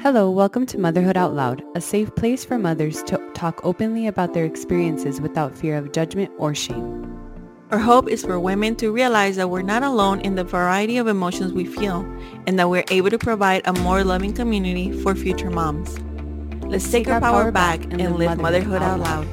[0.00, 4.34] Hello, welcome to Motherhood Out Loud, a safe place for mothers to talk openly about
[4.34, 7.18] their experiences without fear of judgment or shame.
[7.70, 11.08] Our hope is for women to realize that we're not alone in the variety of
[11.08, 12.00] emotions we feel
[12.46, 15.98] and that we're able to provide a more loving community for future moms.
[16.64, 19.26] Let's take, our, power, back and, live motherhood out loud.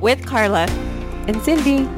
[0.00, 0.66] With Karla
[1.26, 1.88] And Cindy,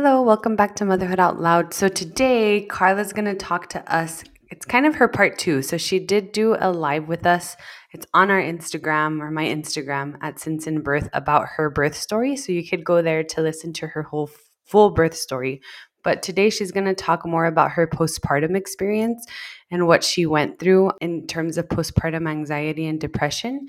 [0.00, 1.74] hello, welcome back to Motherhood Out Loud.
[1.74, 4.22] So today, Karla's going to talk to us.
[4.48, 5.60] It's kind of her part two.
[5.60, 7.56] So she did do a live with us.
[7.90, 12.36] It's on our Instagram or my Instagram at cincinbirth about her birth story.
[12.36, 14.30] So you could go there to listen to her whole
[14.66, 15.62] full birth story.
[16.04, 19.26] But today she's going to talk more about her postpartum experience
[19.68, 23.66] and what she went through in terms of postpartum anxiety and depression.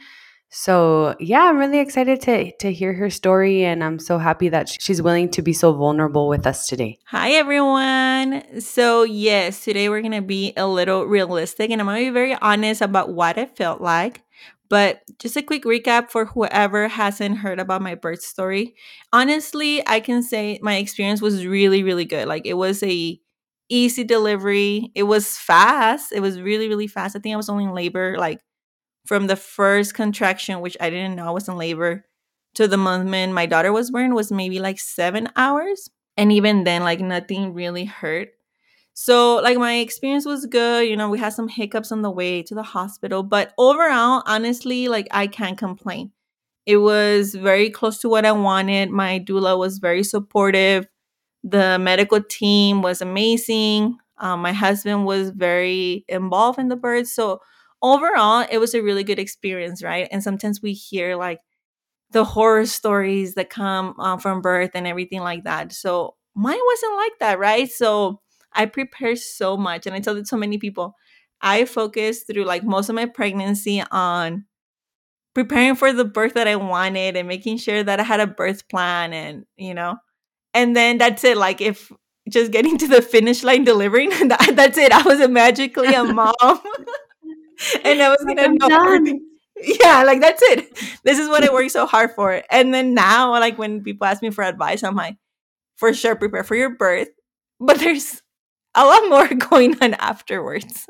[0.52, 4.68] So, yeah, I'm really excited to to hear her story and I'm so happy that
[4.68, 6.98] she's willing to be so vulnerable with us today.
[7.06, 8.60] Hi everyone.
[8.60, 12.14] So, yes, today we're going to be a little realistic and I'm going to be
[12.14, 14.24] very honest about what it felt like.
[14.70, 18.76] But just a quick recap for whoever hasn't heard about my birth story.
[19.14, 22.28] Honestly, I can say my experience was really really good.
[22.28, 23.20] Like it was a
[23.70, 24.92] easy delivery.
[24.96, 26.12] It was fast.
[26.12, 27.16] It was really really fast.
[27.16, 28.40] I think I was only in labor like
[29.10, 32.06] from the first contraction, which I didn't know I was in labor,
[32.54, 35.90] to the moment my daughter was born was maybe like seven hours.
[36.16, 38.30] And even then, like nothing really hurt.
[38.94, 40.88] So, like, my experience was good.
[40.88, 44.90] You know, we had some hiccups on the way to the hospital, but overall, honestly,
[44.90, 46.12] like, I can't complain.
[46.68, 48.92] It was very close to what I wanted.
[48.92, 50.86] My doula was very supportive.
[51.44, 53.98] The medical team was amazing.
[54.20, 57.08] Um, my husband was very involved in the birth.
[57.08, 57.40] So,
[57.82, 60.08] overall, it was a really good experience, right?
[60.12, 61.40] And sometimes we hear like
[62.12, 65.72] the horror stories that come uh, from birth and everything like that.
[65.72, 67.70] So mine wasn't like that, right?
[67.70, 68.22] So
[68.54, 70.96] I prepared so much, and I told it so many people.
[71.42, 74.46] I focused through like most of my pregnancy on
[75.34, 78.68] preparing for the birth that I wanted and making sure that I had a birth
[78.70, 79.98] plan and, you know,
[80.54, 81.38] and then that's it.
[81.38, 81.92] Like, if
[82.30, 84.92] just getting to the finish line delivering, that, that's it.
[84.92, 86.34] I was magically a mom.
[87.84, 89.20] and I was gonna know.
[89.62, 90.70] Yeah, like that's it.
[91.04, 92.42] This is what I worked so hard for.
[92.50, 95.18] And then now, like when people ask me for advice, I'm like,
[95.76, 97.10] for sure, prepare for your birth.
[97.60, 98.22] But there's
[98.74, 100.88] a lot more going on afterwards.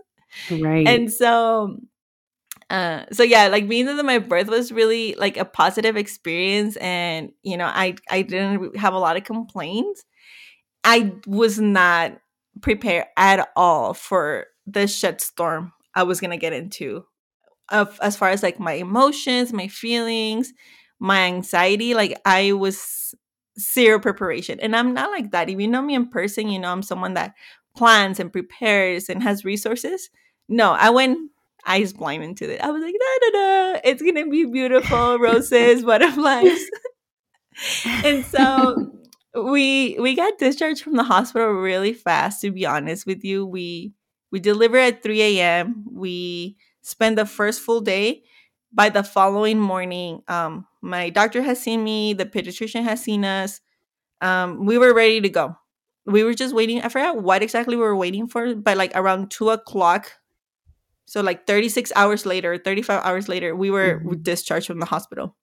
[0.52, 0.88] Right.
[0.88, 1.80] And so
[2.70, 7.32] uh so yeah like being that my birth was really like a positive experience and
[7.42, 10.06] you know i i didn't have a lot of complaints
[10.84, 12.14] i was not
[12.62, 17.04] prepared at all for the shitstorm I was gonna get into.
[17.70, 20.54] Of as far as like my emotions, my feelings,
[21.00, 23.14] my anxiety, like I was
[23.60, 24.60] zero preparation.
[24.60, 25.50] And I'm not like that.
[25.50, 27.34] If you know me in person, you know I'm someone that
[27.76, 30.10] plans and prepares and has resources.
[30.48, 31.20] No, I went
[31.68, 32.62] eyes blind into it.
[32.62, 33.32] I was like, da da
[33.74, 36.60] da, it's gonna be beautiful, roses, butterflies.
[38.06, 38.94] and so
[39.36, 43.46] we we got discharged from the hospital really fast, to be honest with you.
[43.46, 43.94] We
[44.32, 45.86] we deliver at 3 a.m.
[45.92, 48.24] We spend the first full day.
[48.72, 53.62] By the following morning, um, my doctor has seen me, the pediatrician has seen us.
[54.22, 55.56] Um, we were ready to go.
[56.06, 56.82] We were just waiting.
[56.82, 60.12] I forgot what exactly we were waiting for, but like around two o'clock.
[61.06, 64.22] So like 36 hours later, 35 hours later, we were mm-hmm.
[64.22, 65.36] discharged from the hospital.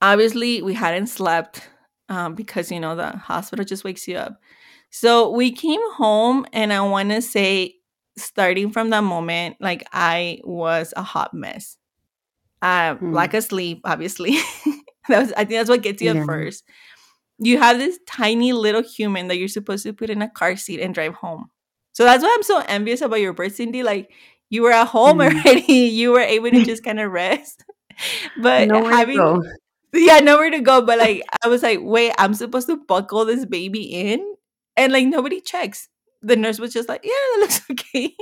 [0.00, 1.68] Obviously, we hadn't slept
[2.08, 4.40] um, because you know the hospital just wakes you up.
[4.90, 7.76] So we came home, and I want to say,
[8.16, 11.76] starting from that moment, like I was a hot mess.
[12.62, 13.14] Um, mm.
[13.14, 14.32] like asleep, obviously.
[15.08, 16.20] that was, I think that's what gets you yeah.
[16.20, 16.64] at first.
[17.38, 20.80] You have this tiny little human that you're supposed to put in a car seat
[20.80, 21.50] and drive home.
[21.92, 23.82] So that's why I'm so envious about your birth, Cindy.
[23.82, 24.10] Like
[24.50, 25.32] you were at home mm.
[25.32, 27.64] already, you were able to just kind of rest.
[28.42, 29.42] but nowhere having, to go.
[29.94, 30.82] yeah, nowhere to go.
[30.82, 34.34] But like I was like, wait, I'm supposed to buckle this baby in
[34.80, 35.88] and like nobody checks.
[36.22, 38.14] The nurse was just like, "Yeah, that looks okay."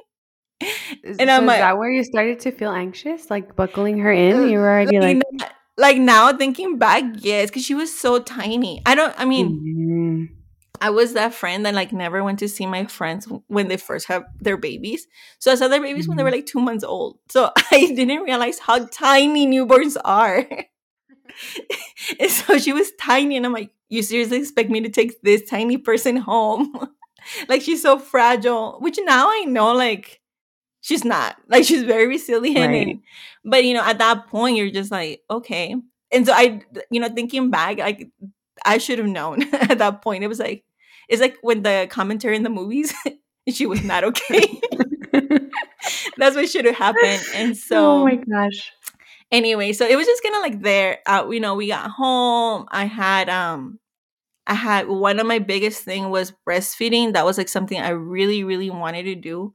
[1.05, 4.13] and so I'm like, "Is that where you started to feel anxious, like buckling her
[4.13, 4.49] in?
[4.49, 8.83] You were already like." like like now thinking back, yes, because she was so tiny.
[8.85, 9.15] I don't.
[9.17, 10.35] I mean, mm-hmm.
[10.81, 14.09] I was that friend that like never went to see my friends when they first
[14.09, 15.07] have their babies.
[15.39, 16.11] So I saw their babies mm-hmm.
[16.11, 16.39] when they were mm-hmm.
[16.39, 17.19] like two months old.
[17.31, 20.45] So I didn't realize how tiny newborns are.
[22.21, 25.43] and so she was tiny, and I'm like, you seriously expect me to take this
[25.49, 26.89] tiny person home?
[27.49, 30.21] like she's so fragile, which now I know like
[30.81, 31.37] she's not.
[31.49, 32.71] Like she's very resilient.
[32.71, 32.89] Right.
[32.89, 33.01] And,
[33.45, 35.75] but you know, at that point you're just like, okay.
[36.13, 38.09] And so I you know, thinking back, like
[38.65, 40.25] I should have known at that point.
[40.25, 40.65] It was like
[41.09, 42.95] It's like when the commentary in the movies,
[43.49, 44.61] she was not okay.
[46.17, 47.23] That's what should have happened.
[47.35, 48.73] And oh so, oh my gosh.
[49.31, 50.99] Anyway, so it was just kind of like there.
[51.07, 52.67] Uh, you know, we got home.
[52.71, 53.79] I had um,
[54.47, 57.15] I had one of my biggest thing was breastfeeding.
[57.15, 59.55] That was like something I really, really wanted to do,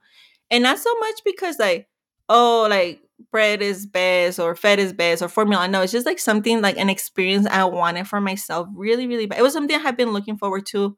[0.52, 1.88] and not so much because like,
[2.30, 5.68] oh, like bread is best or fed is best or formula.
[5.68, 8.68] No, it's just like something like an experience I wanted for myself.
[8.76, 9.40] Really, really bad.
[9.40, 10.98] It was something I had been looking forward to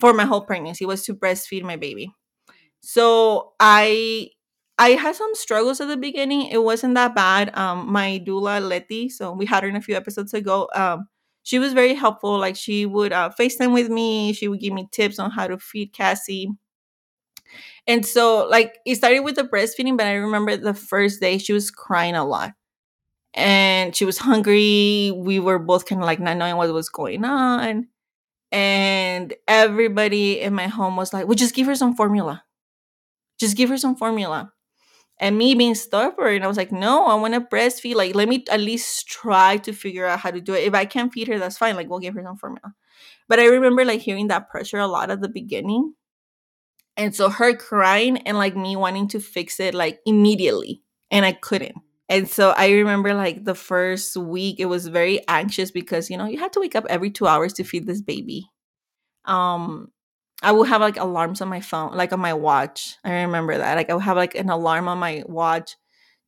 [0.00, 2.12] for my whole pregnancy was to breastfeed my baby.
[2.82, 4.30] So I
[4.78, 6.48] I had some struggles at the beginning.
[6.48, 7.56] It wasn't that bad.
[7.56, 10.68] Um, my doula Letty, so we had her in a few episodes ago.
[10.74, 11.08] Um,
[11.42, 12.38] she was very helpful.
[12.38, 14.32] Like she would uh, FaceTime with me.
[14.34, 16.50] She would give me tips on how to feed Cassie.
[17.86, 21.52] And so, like, it started with the breastfeeding, but I remember the first day she
[21.52, 22.52] was crying a lot.
[23.34, 25.12] And she was hungry.
[25.14, 27.88] We were both kind of like not knowing what was going on.
[28.52, 32.44] And everybody in my home was like, well, just give her some formula.
[33.40, 34.52] Just give her some formula.
[35.18, 37.94] And me being stubborn, I was like, no, I want to breastfeed.
[37.94, 40.64] Like, let me at least try to figure out how to do it.
[40.64, 41.74] If I can't feed her, that's fine.
[41.74, 42.74] Like, we'll give her some formula.
[43.28, 45.94] But I remember like hearing that pressure a lot at the beginning.
[46.96, 50.82] And so her crying and like me wanting to fix it like immediately.
[51.10, 51.76] And I couldn't.
[52.08, 56.26] And so I remember like the first week, it was very anxious because, you know,
[56.26, 58.48] you had to wake up every two hours to feed this baby.
[59.24, 59.90] Um,
[60.46, 62.98] I would have like alarms on my phone, like on my watch.
[63.02, 63.74] I remember that.
[63.74, 65.74] Like I would have like an alarm on my watch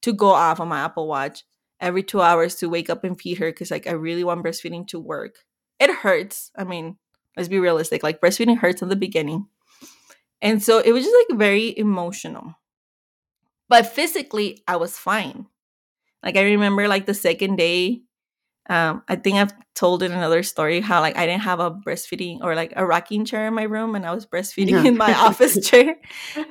[0.02, 1.44] to go off on my Apple Watch
[1.78, 4.88] every two hours to wake up and feed her because like I really want breastfeeding
[4.88, 5.36] to work.
[5.78, 6.50] It hurts.
[6.58, 6.98] I mean,
[7.36, 8.02] let's be realistic.
[8.02, 9.46] Like breastfeeding hurts in the beginning.
[10.42, 12.56] And so it was just like very emotional.
[13.68, 15.46] But physically, I was fine.
[16.24, 18.02] Like I remember like the second day
[18.68, 22.40] um, I think I've told in another story how like I didn't have a breastfeeding
[22.42, 24.84] or like a rocking chair in my room and I was breastfeeding yeah.
[24.84, 25.96] in my office chair.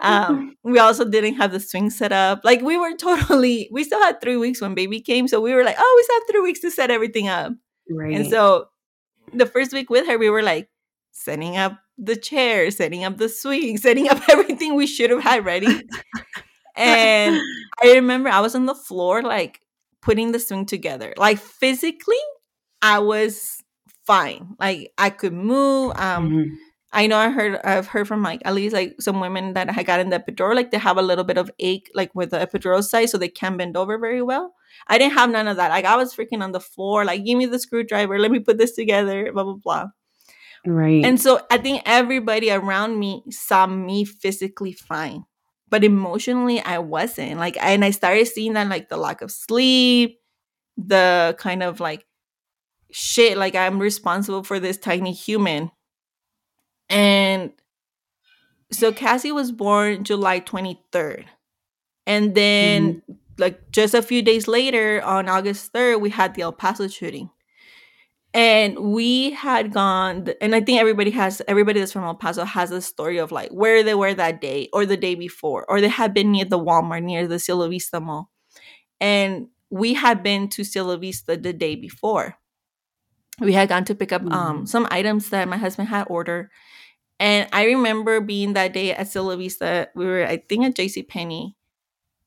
[0.02, 2.42] Um, we also didn't have the swing set up.
[2.44, 5.28] Like we were totally, we still had three weeks when baby came.
[5.28, 7.54] So we were like, oh, we still have three weeks to set everything up.
[7.90, 8.16] Right.
[8.16, 8.70] And so
[9.34, 10.70] the first week with her, we were like
[11.12, 15.46] setting up the chair, setting up the swing, setting up everything we should have had
[15.46, 15.68] ready.
[16.76, 17.40] and
[17.84, 19.62] I remember I was on the floor like
[20.02, 21.14] putting the swing together.
[21.18, 22.16] Like physically,
[22.82, 23.64] I was
[24.06, 24.56] fine.
[24.60, 25.92] Like I could move.
[25.96, 26.54] Um, mm-hmm.
[26.94, 29.86] I know I heard I've heard from like at least like some women that had
[29.86, 32.84] gotten the epidural, like they have a little bit of ache like with the epidural
[32.84, 34.54] side, so they can't bend over very well.
[34.88, 35.70] I didn't have none of that.
[35.70, 38.58] Like I was freaking on the floor, like give me the screwdriver, let me put
[38.58, 39.86] this together, blah blah blah.
[40.66, 41.04] Right.
[41.04, 45.26] And so I think everybody around me saw me physically fine
[45.70, 47.38] but emotionally I wasn't.
[47.38, 50.20] Like and I started seeing that like the lack of sleep,
[50.78, 52.06] the kind of like
[52.92, 55.72] shit like I'm responsible for this tiny human.
[56.90, 57.52] And
[58.72, 61.26] so Cassie was born July 23rd.
[62.06, 63.14] And then mm-hmm.
[63.38, 67.30] like just a few days later on August 3rd we had the El Paso shooting
[68.38, 72.70] and we had gone and i think everybody has everybody that's from el paso has
[72.70, 75.88] a story of like where they were that day or the day before or they
[75.90, 78.30] had been near the walmart near the cielo vista mall.
[79.02, 82.36] And we had been to cielo vista the day before.
[83.40, 84.38] We had gone to pick up um, mm-hmm.
[84.38, 86.50] um, some items that my husband had ordered.
[87.20, 91.08] And i remember being that day at cielo vista we were i think at jc
[91.08, 91.56] penney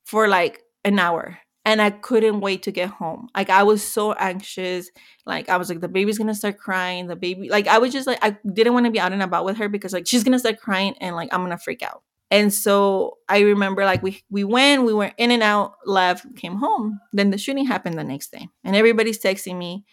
[0.05, 1.39] for like an hour
[1.71, 3.29] and I couldn't wait to get home.
[3.33, 4.91] Like I was so anxious.
[5.25, 8.09] Like I was like the baby's to start crying, the baby like I was just
[8.09, 10.39] like I didn't want to be out and about with her because like she's to
[10.41, 12.03] start crying and like I'm to freak out.
[12.29, 16.57] And so I remember like we we went, we were in and out, left, came
[16.57, 16.99] home.
[17.13, 18.49] Then the shooting happened the next day.
[18.65, 19.85] And everybody's texting me,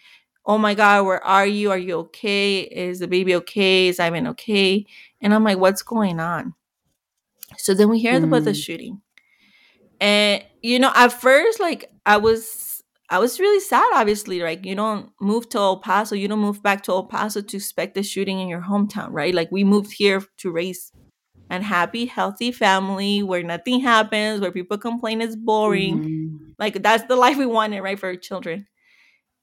[0.44, 1.70] "Oh my god, where are you?
[1.70, 2.62] Are you okay?
[2.62, 3.86] Is the baby okay?
[3.86, 4.84] Is Ivan okay?"
[5.20, 6.54] And I'm like, "What's going on?"
[7.56, 8.24] So then we hear mm.
[8.24, 9.00] about the shooting
[10.00, 14.74] and you know at first like i was i was really sad obviously like you
[14.74, 18.02] don't move to el paso you don't move back to el paso to expect a
[18.02, 20.92] shooting in your hometown right like we moved here to raise
[21.50, 26.36] an happy healthy family where nothing happens where people complain it's boring mm-hmm.
[26.58, 28.66] like that's the life we wanted right for our children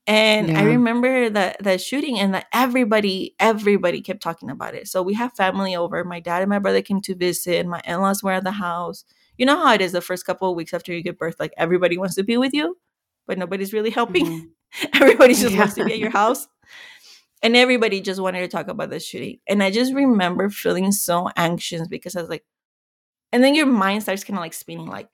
[0.08, 0.60] and yeah.
[0.60, 4.88] I remember that that shooting and that everybody, everybody kept talking about it.
[4.88, 6.04] So we have family over.
[6.04, 7.66] My dad and my brother came to visit.
[7.66, 9.04] My in-laws were at the house
[9.38, 11.54] you know how it is the first couple of weeks after you give birth, like
[11.58, 12.77] everybody wants to be with you,
[13.27, 14.25] but nobody's really helping.
[14.25, 14.46] Mm-hmm.
[14.94, 15.60] everybody just yeah.
[15.60, 16.48] wants to be at your house.
[17.44, 19.39] And everybody just wanted to talk about the shooting.
[19.48, 22.44] And I just remember feeling so anxious because I was like,
[23.32, 25.10] and then your mind starts kind of like spinning, like,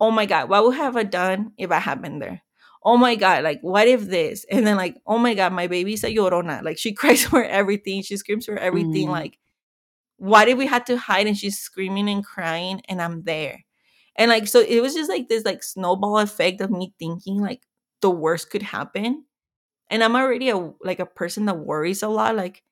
[0.00, 2.42] oh my God, what would have I done if I had been there?
[2.82, 4.44] Oh my God, like, what if this?
[4.50, 6.62] And then, like, oh my God, my baby's a llorona.
[6.62, 8.02] Like, she cries for everything.
[8.02, 9.08] She screams for everything.
[9.08, 9.12] Mm.
[9.12, 9.38] Like,
[10.16, 13.64] why did we have to hide and she's screaming and crying and i'm there
[14.16, 17.62] and like so it was just like this like snowball effect of me thinking like
[18.00, 19.24] the worst could happen
[19.90, 22.62] and i'm already a like a person that worries a lot like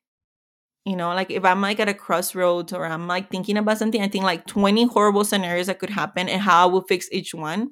[0.85, 4.01] you know like if i'm like at a crossroads or i'm like thinking about something
[4.01, 7.33] i think like 20 horrible scenarios that could happen and how i will fix each
[7.33, 7.71] one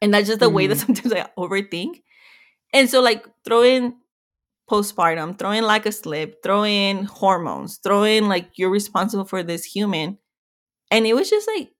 [0.00, 0.54] and that's just the mm-hmm.
[0.54, 0.94] way that mm-hmm.
[0.94, 2.02] sometimes i overthink
[2.72, 3.94] and so like throw in
[4.70, 9.42] postpartum throw in like a slip throw in hormones throw in like you're responsible for
[9.42, 10.18] this human
[10.90, 11.70] and it was just like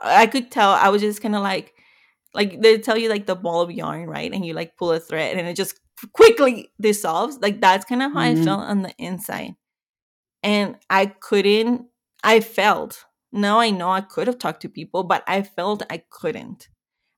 [0.00, 1.72] i could tell i was just kind of like
[2.34, 5.00] like they tell you like the ball of yarn right and you like pull a
[5.00, 5.80] thread and it just
[6.12, 7.38] quickly dissolves.
[7.40, 8.40] Like that's kind of how mm-hmm.
[8.40, 9.54] I felt on the inside.
[10.42, 11.86] And I couldn't,
[12.22, 16.02] I felt, now I know I could have talked to people, but I felt I
[16.10, 16.68] couldn't.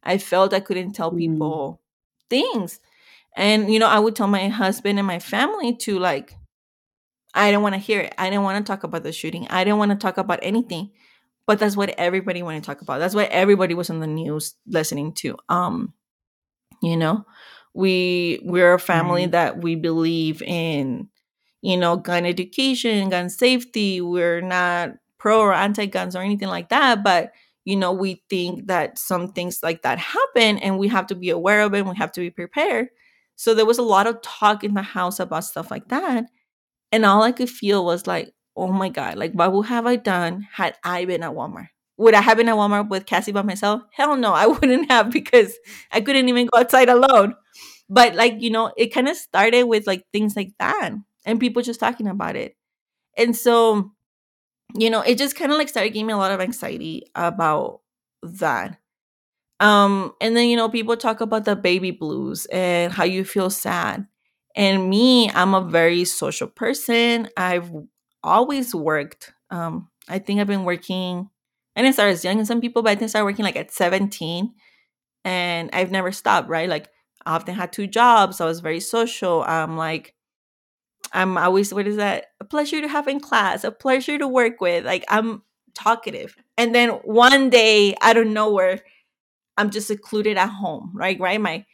[0.03, 1.19] I felt I couldn't tell mm.
[1.19, 2.29] people mm.
[2.29, 2.81] things.
[3.37, 6.35] And, you know, I would tell my husband and my family to like,
[7.35, 8.15] I didn't want to hear it.
[8.19, 9.47] I didn't want to talk about the shooting.
[9.49, 10.91] I didn't want to talk about anything.
[11.47, 12.99] But that's what everybody wanted to talk about.
[12.99, 15.37] That's what everybody was on the news listening to.
[15.49, 15.95] Um,
[16.83, 17.25] you know,
[17.75, 19.33] we we're a family mm-hmm.
[19.33, 21.09] that we believe in
[21.63, 26.69] you know gun education gun safety we're not pro or anti guns or anything like
[26.69, 27.33] that but
[27.65, 31.31] you know we think that some things like that happen and we have to be
[31.31, 32.89] aware of it and we have to be prepared
[33.43, 36.25] so there was a lot of talk in the house about stuff like that
[36.93, 39.97] and all i could feel was like oh my god like what would have i
[39.97, 43.43] done had i been at walmart would i have been at walmart with cassie by
[43.43, 45.55] myself hell no i wouldn't have because
[45.93, 47.35] i couldn't even go outside alone
[47.89, 50.93] but like, you know, it kind of started with like things like that
[51.27, 52.57] and people just talking about it.
[53.19, 53.93] And so,
[54.75, 57.81] you know, it just kind of like started giving me a lot of anxiety about
[58.23, 58.79] that.
[59.63, 63.49] Um, and then, you know, people talk about the baby blues and how you feel
[63.49, 64.07] sad.
[64.57, 67.29] And me, I'm a very social person.
[67.37, 67.71] I've
[68.25, 69.33] always worked.
[69.51, 71.31] Um, I think I've been working,
[71.77, 73.71] I didn't start as young as some people, but I didn't start working like at
[73.71, 74.53] 17.
[75.25, 76.69] And I've never stopped, right?
[76.69, 76.89] Like
[77.25, 78.41] I often had two jobs.
[78.41, 79.45] I was very social.
[79.45, 80.15] I'm like,
[81.13, 82.27] I'm always, what is that?
[82.41, 84.85] A pleasure to have in class, a pleasure to work with.
[84.85, 85.43] Like, I'm
[85.75, 86.37] talkative.
[86.57, 88.81] And then one day, out of nowhere,
[89.57, 91.19] I'm just secluded at home, right?
[91.19, 91.41] Right?
[91.41, 91.65] My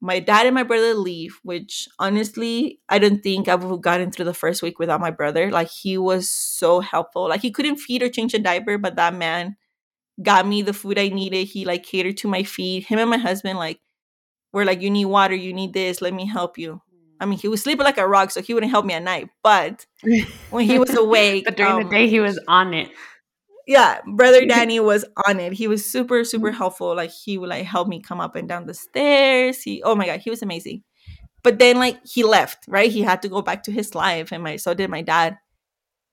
[0.00, 4.10] my dad and my brother leave, which honestly, I don't think I would have gotten
[4.10, 5.50] through the first week without my brother.
[5.50, 7.28] Like he was so helpful.
[7.28, 9.56] Like he couldn't feed or change a diaper, but that man
[10.22, 11.48] got me the food I needed.
[11.48, 12.84] He like catered to my feed.
[12.84, 13.80] Him and my husband, like
[14.50, 16.80] where like you need water, you need this, let me help you.
[17.18, 19.28] I mean, he was sleeping like a rock, so he wouldn't help me at night.
[19.42, 19.86] But
[20.50, 22.90] when he was awake, but during um, the day, he was on it.
[23.66, 25.52] Yeah, brother Danny was on it.
[25.52, 26.94] He was super, super helpful.
[26.94, 29.62] Like he would like help me come up and down the stairs.
[29.62, 30.82] He, oh my god, he was amazing.
[31.42, 32.90] But then like he left, right?
[32.90, 35.38] He had to go back to his life, and my so did my dad.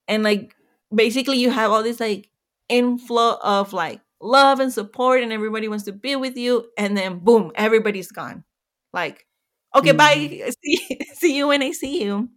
[0.08, 0.56] And like
[0.94, 2.30] basically, you have all this like
[2.70, 7.20] inflow of like love and support and everybody wants to be with you and then
[7.20, 8.44] boom everybody's gone
[8.94, 9.26] like
[9.76, 9.98] okay mm-hmm.
[9.98, 12.30] bye see, see you when i see you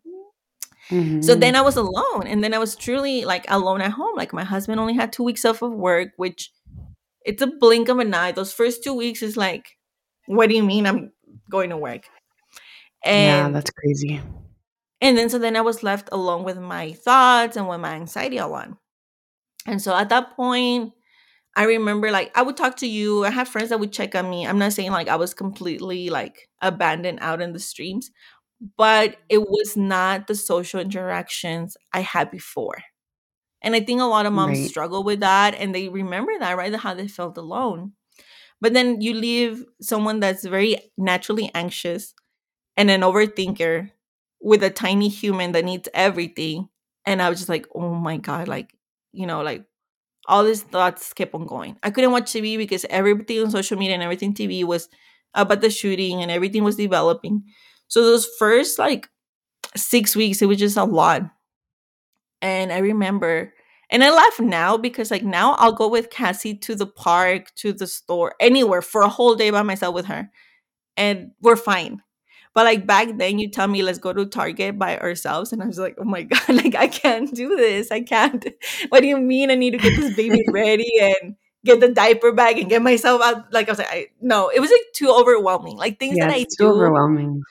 [0.91, 1.21] mm-hmm.
[1.21, 4.33] so then i was alone and then i was truly like alone at home like
[4.33, 6.51] my husband only had two weeks off of work which
[7.25, 9.77] it's a blink of an eye those first two weeks is like
[10.27, 11.13] what do you mean i'm
[11.51, 12.09] going to work
[13.05, 14.21] and yeah that's crazy
[15.01, 18.39] and then so then i was left alone with my thoughts and with my anxiety
[18.39, 18.69] a lot
[19.67, 20.93] and so at that point
[21.57, 23.25] I remember like I would talk to you.
[23.25, 24.47] I have friends that would check on me.
[24.47, 28.11] I'm not saying like I was completely like abandoned out in the streams,
[28.77, 32.79] but it was not the social interactions I had before.
[33.63, 34.69] And I think a lot of moms right.
[34.69, 36.75] struggle with that and they remember that, right?
[36.75, 37.93] How they felt alone.
[38.61, 42.15] But then you leave someone that's very naturally anxious
[42.77, 43.91] and an overthinker
[44.41, 46.69] with a tiny human that needs everything.
[47.07, 48.75] And I was just like, oh my God, like,
[49.13, 49.65] you know, like
[50.29, 51.77] all these thoughts kept on going.
[51.83, 54.89] I couldn't watch TV because everything on social media and everything TV was
[55.35, 57.45] about the shooting and everything was developing.
[57.89, 59.09] So those first like
[59.77, 61.23] six weeks, it was just a lot.
[62.43, 63.55] And I remember,
[63.91, 67.73] and I laugh now because like now I'll go with Cassie to the park, to
[67.73, 70.31] the store, anywhere for a whole day by myself with her,
[70.97, 72.03] and we're fine.
[72.55, 75.67] But like back then, you tell me let's go to Target by ourselves, and I
[75.67, 77.91] was like, oh my god, like I can't do this.
[77.91, 78.45] I can't.
[78.89, 79.51] What do you mean?
[79.51, 83.21] I need to get this baby ready and get the diaper bag and get myself
[83.21, 83.53] out.
[83.53, 85.77] Like I was like, I no, it was like too overwhelming.
[85.77, 87.43] Like things yeah, that I do, overwhelming.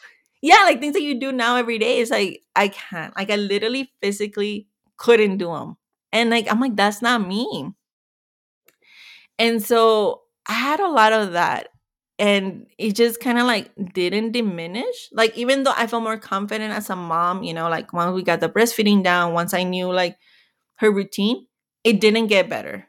[0.45, 3.15] Yeah, like things that you do now every day is like I can't.
[3.17, 5.77] Like I literally physically couldn't do them,
[6.13, 7.71] and like I'm like that's not me.
[9.37, 11.69] And so I had a lot of that
[12.17, 16.73] and it just kind of like didn't diminish like even though i felt more confident
[16.73, 19.91] as a mom you know like once we got the breastfeeding down once i knew
[19.91, 20.15] like
[20.77, 21.47] her routine,
[21.83, 22.87] it didn't get better.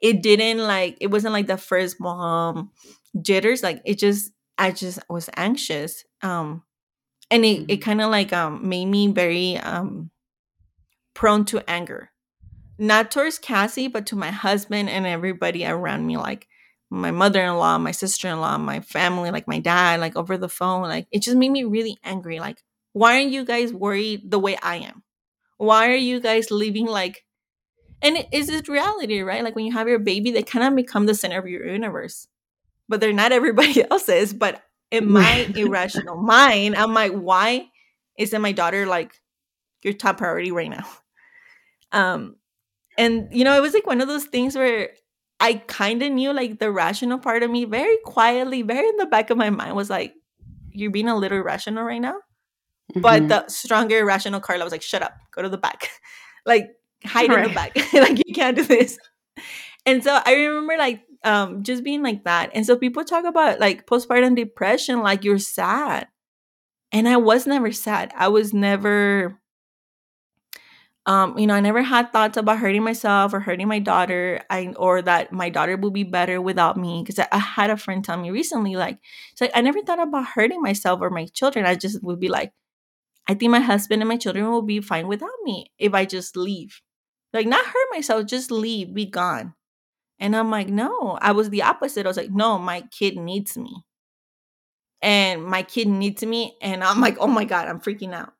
[0.00, 2.70] It didn't like it wasn't like the first mom
[3.22, 3.62] jitters.
[3.62, 6.04] Like it just I just was anxious.
[6.22, 6.62] Um
[7.30, 7.82] and it, it Mhm.
[7.82, 10.10] kind of like um made me very um
[11.14, 12.10] prone to anger.
[12.78, 16.48] Not towards cassie but to my husband and everybody around me like
[16.90, 21.22] my mother-in-law my sister-in-law my family like my dad like over the phone like it
[21.22, 25.02] just made me really angry like why aren't you guys worried the way i am?
[25.58, 27.24] Why are you guys living like
[28.02, 29.44] and it is this reality right?
[29.44, 32.28] Like when you have your baby they kind of become the center of your universe.
[32.88, 36.16] But they're not everybody else's but in my irrational.
[36.16, 37.66] Mind i'm like why
[38.18, 39.12] isn't my daughter like
[39.82, 40.86] your top priority right now?
[41.92, 42.36] Um
[42.96, 44.90] and you know it was like one of those things where
[45.40, 49.06] i kind of knew like the rational part of me very quietly very in the
[49.06, 50.14] back of my mind was like
[50.70, 52.14] you're being a little irrational right now.
[52.94, 53.28] But Mhm.
[53.28, 55.14] the stronger irrational karla was like shut up.
[55.34, 55.88] Go to the back.
[56.46, 56.68] Like
[57.04, 57.72] hide in the back.
[57.92, 58.98] Like you can't do this.
[59.86, 62.50] And so i remember like um just being like that.
[62.54, 66.08] And so people talk about like postpartum depression like you're sad.
[66.92, 68.12] And i was never sad.
[68.16, 69.40] I was never
[71.06, 74.72] um you know i never had thoughts about hurting myself or hurting my daughter i
[74.76, 78.04] or that my daughter would be better without me because I, I had a friend
[78.04, 78.98] tell me recently like
[79.40, 81.64] like i never thought about hurting myself or my children.
[81.66, 82.52] I just would be like
[83.28, 86.36] i think my husband and my children will be fine without me if i just
[86.36, 86.80] leave.
[87.34, 89.54] Like not hurt myself just leave be gone
[90.20, 93.56] and i'm like no i was the opposite i was like no my kid needs
[93.56, 93.84] me
[95.02, 98.32] and my kid needs me and i'm like oh my god i'm freaking out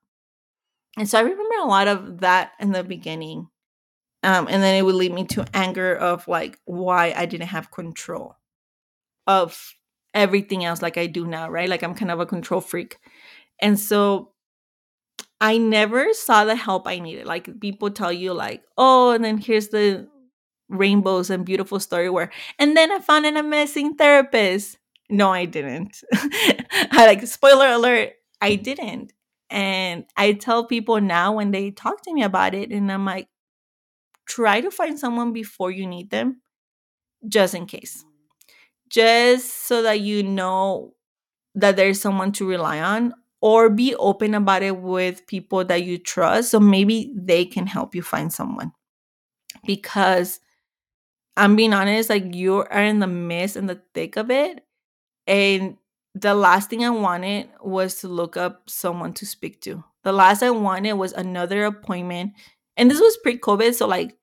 [0.96, 3.48] and so I remember a lot of that in the beginning.
[4.22, 7.70] Um, and then it would lead me to anger of like why I didn't have
[7.70, 8.36] control
[9.26, 9.74] of
[10.12, 11.68] everything else like I do now, right?
[11.68, 12.98] Like I'm kind of a control freak.
[13.62, 14.32] And so
[15.40, 17.26] I never saw the help I needed.
[17.26, 20.06] Like people tell you, like, oh, and then here's the
[20.70, 24.78] rainbows and beautiful story where, and then I found an amazing therapist.
[25.10, 26.02] No, I didn't.
[26.12, 29.12] I like spoiler alert, I didn't.
[29.50, 33.28] And I tell people now when they talk to me about it, and I'm like,
[34.28, 36.40] try to find someone before you need them,
[37.28, 38.04] just in case.
[38.88, 40.94] Just so that you know
[41.54, 45.98] that there's someone to rely on, or be open about it with people that you
[45.98, 46.50] trust.
[46.50, 48.72] So maybe they can help you find someone.
[49.66, 50.40] Because
[51.40, 54.64] I'm being honest, like you are in the midst and the thick of it.
[55.26, 55.78] And
[56.14, 59.84] the last thing I wanted was to look up someone to speak to.
[60.04, 62.34] The last I wanted was another appointment.
[62.76, 63.74] And this was pre COVID.
[63.74, 64.16] So, like,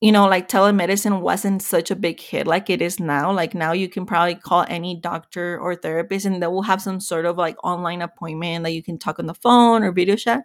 [0.00, 3.32] you know, like telemedicine wasn't such a big hit like it is now.
[3.32, 7.00] Like, now you can probably call any doctor or therapist and they will have some
[7.00, 10.44] sort of like online appointment that you can talk on the phone or video chat.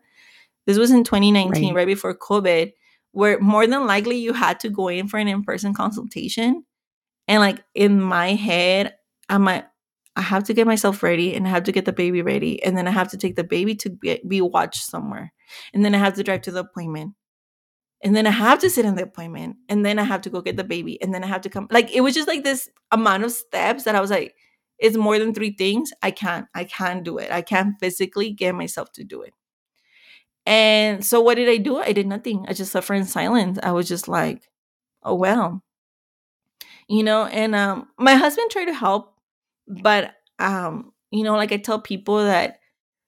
[0.68, 1.82] This was in 2019, Right.
[1.82, 2.74] right before COVID,
[3.12, 6.64] where more than likely you had to go in for an in person consultation.
[7.28, 8.96] And like in my head,
[9.30, 9.66] I'm like,
[10.16, 12.62] I have to get myself ready and I have to get the baby ready.
[12.64, 15.32] And then I have to take the baby to be, be watched somewhere.
[15.74, 17.14] And then I have to drive to the appointment.
[18.04, 19.58] And then I have to sit in the appointment.
[19.68, 21.02] And then I have to go get the baby.
[21.02, 21.68] And then I have to come.
[21.72, 24.36] Like it was just like this amount of steps that I was like,
[24.78, 25.92] it's more than three things.
[26.02, 27.32] I can't, I can't do it.
[27.32, 29.34] I can't physically get myself to do it.
[30.46, 31.78] And so what did I do?
[31.78, 32.46] I did nothing.
[32.48, 33.60] I just suffered in silence.
[33.62, 34.50] I was just like,
[35.04, 35.64] oh well.
[36.88, 39.14] You know, and um my husband tried to help,
[39.68, 42.60] but um, you know, like I tell people that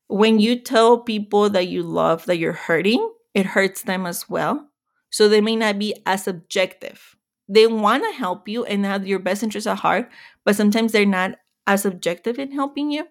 [0.08, 4.70] when you tell people that you love that you're hurting, it hurts them as well.
[5.12, 7.16] So they may not be as objective.
[7.50, 10.10] They want to help you and have your best interests at heart,
[10.46, 13.08] but sometimes they're not as objective in helping you.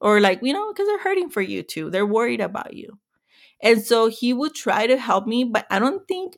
[0.00, 1.90] Or like, you know, because they're hurting for you too.
[1.90, 2.98] They're worried about you.
[3.64, 6.36] And so he would try to help me, but I don't think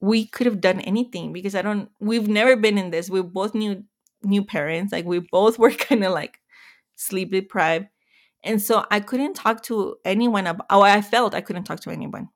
[0.00, 3.10] we could have done anything because I don't we've never been in this.
[3.10, 3.84] We're both new
[4.22, 4.92] new parents.
[4.92, 6.40] Like we both were kind of like
[6.96, 7.86] sleep deprived.
[8.42, 11.90] And so I couldn't talk to anyone about oh I felt I couldn't talk to
[11.90, 12.30] anyone.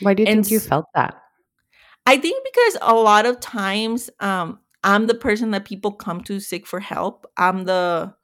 [0.00, 1.20] Why do you And think you felt that?
[2.06, 6.40] I think because a lot of times um I'm the person that people come to
[6.40, 7.26] seek for help.
[7.36, 8.14] I'm the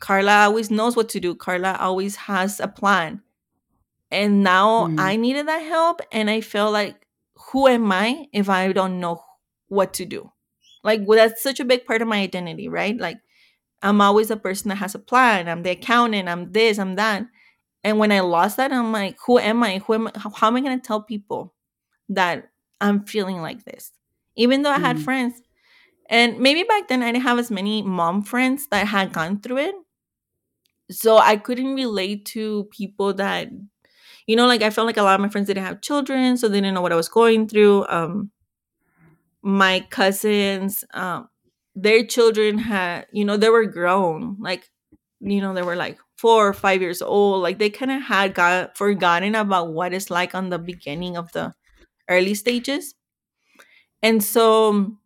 [0.00, 1.34] Karla always knows what to do.
[1.34, 3.22] Karla always has a plan.
[4.10, 4.94] And now Mhm.
[4.98, 7.06] I needed that help and I feel like
[7.52, 9.22] who am I if I don't know
[9.68, 10.32] what to do?
[10.84, 12.96] Like well, that's such a big part of my identity, right?
[12.96, 13.18] Like
[13.82, 15.48] I'm always a person that has a plan.
[15.48, 16.28] I'm the accountant.
[16.28, 16.78] I'm this.
[16.78, 17.26] I'm that.
[17.84, 19.78] And when I lost that, I'm like, who am I?
[19.80, 20.12] Who am I?
[20.16, 21.54] How, how am I going to tell people
[22.10, 23.92] that I'm feeling like this?
[24.36, 25.02] Even though I had Mm.
[25.02, 25.42] friends,
[26.10, 29.58] and maybe back then I didn't have as many mom friends that had gone through
[29.58, 29.74] it,
[30.90, 33.48] so I couldn't relate to people that
[34.28, 36.48] you know, like I felt like a lot of my friends didn't have children, so
[36.48, 37.86] they didn't know what I was going through.
[37.88, 38.30] Um,
[39.42, 41.28] my cousins, um,
[41.74, 44.68] their children had, you know, they were grown, like,
[45.20, 47.42] you know, they were like four or five years old.
[47.42, 51.30] Like they kind of had got forgotten about what it's like on the beginning of
[51.32, 51.54] the
[52.08, 52.94] early stages.
[54.02, 54.96] And so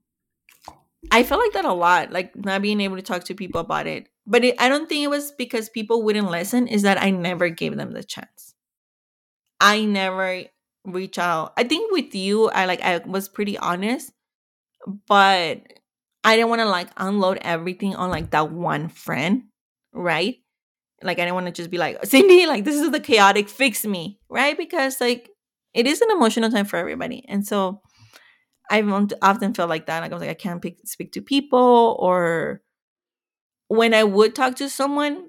[1.11, 3.87] I felt like that a lot, like not being able to talk to people about
[3.87, 4.09] it.
[4.27, 7.49] But it, I don't think it was because people wouldn't listen, is that I never
[7.49, 8.52] gave them the chance.
[9.63, 10.45] I never
[10.85, 11.55] reach out.
[11.57, 14.13] I think with you, I like I was pretty honest,
[15.07, 15.63] but
[16.25, 19.45] I didn't want to like unload everything on like that one friend,
[19.95, 20.37] right?
[21.03, 23.87] Like I didn't want to just be like, Cindy, like this is the chaotic, fix
[23.87, 24.59] me, right?
[24.59, 25.31] Because like
[25.75, 27.25] it is an emotional time for everybody.
[27.29, 27.81] And so
[28.71, 28.91] I've
[29.23, 30.01] often felt like that.
[30.01, 32.63] Like I was like, I can't pick, speak to people, or
[33.69, 35.29] when I would talk to someone,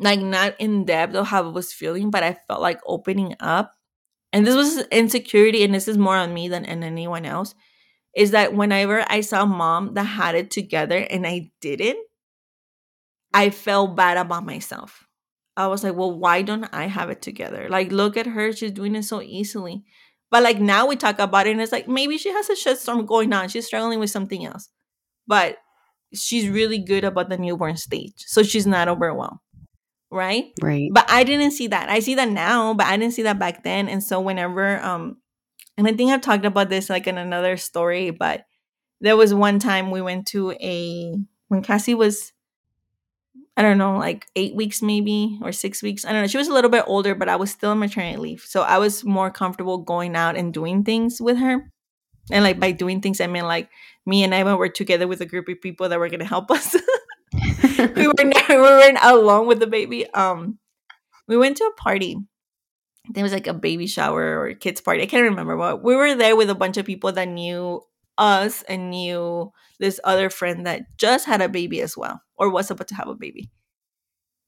[0.00, 3.72] like not in depth of how I was feeling, but I felt like opening up.
[4.32, 7.54] And this was insecurity, and this is more on me than on anyone else.
[8.16, 11.98] Is that whenever I saw mom that had it together and I didn't,
[13.32, 15.06] I felt bad about myself.
[15.56, 17.68] I was like, well, why don't I have it together?
[17.68, 18.52] Like, look at her.
[18.52, 19.84] She's doing it so easily.
[20.30, 23.06] But like now we talk about it and it's like maybe she has a shitstorm
[23.06, 23.48] going on.
[23.48, 24.68] She's struggling with something else.
[25.26, 25.58] But
[26.14, 28.24] she's really good about the newborn stage.
[28.26, 29.38] So she's not overwhelmed.
[30.10, 30.52] Right?
[30.60, 30.90] Right.
[30.92, 31.88] But I didn't see that.
[31.88, 33.88] I see that now, but I didn't see that back then.
[33.88, 35.18] And so whenever um
[35.76, 38.44] and I think I've talked about this like in another story, but
[39.00, 41.16] there was one time we went to a
[41.48, 42.32] when Cassie was
[43.56, 46.04] I don't know, like eight weeks maybe or six weeks.
[46.04, 46.26] I don't know.
[46.26, 48.42] She was a little bit older, but I was still on maternity leave.
[48.42, 51.70] So I was more comfortable going out and doing things with her.
[52.30, 53.68] And like by doing things, I mean like
[54.06, 56.50] me and Ivan were together with a group of people that were going to help
[56.50, 56.74] us.
[57.96, 58.14] we were
[58.48, 60.08] we weren't alone with the baby.
[60.12, 60.58] Um,
[61.28, 62.16] we went to a party.
[63.08, 65.02] There was like a baby shower or kids party.
[65.02, 65.82] I can't remember, what.
[65.82, 67.82] we were there with a bunch of people that knew
[68.18, 72.70] us and knew this other friend that just had a baby as well or was
[72.70, 73.50] about to have a baby.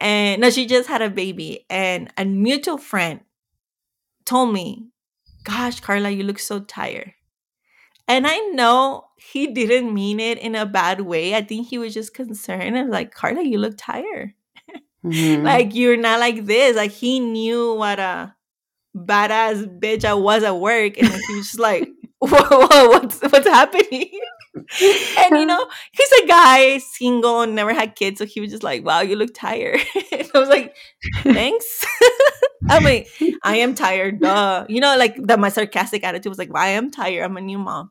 [0.00, 1.64] And no, she just had a baby.
[1.70, 3.20] And a mutual friend
[4.24, 4.88] told me,
[5.44, 7.14] Gosh, Karla, you look so tired.
[8.06, 11.34] And I know he didn't mean it in a bad way.
[11.34, 12.74] I think he was just concerned.
[12.74, 14.34] Was like, Karla, you look tired.
[15.04, 15.42] Mm-hmm.
[15.42, 16.76] like, you're not like this.
[16.76, 18.36] Like, he knew what a
[18.96, 20.96] badass bitch I was at work.
[20.96, 21.88] And he was just like,
[22.20, 24.10] whoa, whoa, what's, what's happening?
[25.18, 28.84] and you know, he's a guy, single, never had kids, so he was just like,
[28.84, 30.76] "Wow, you look tired." I was like,
[31.22, 31.84] "Thanks."
[32.68, 33.08] I'm like,
[33.42, 34.66] "I am tired." Duh.
[34.68, 35.40] You know, like that.
[35.40, 37.24] My sarcastic attitude was like, well, "I am tired.
[37.24, 37.90] I'm a new mom."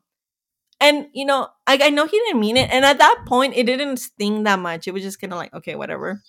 [0.82, 3.64] And you know, I, I know he didn't mean it, and at that point, it
[3.64, 4.86] didn't sting that much.
[4.86, 6.20] It was just kind of like, okay, whatever.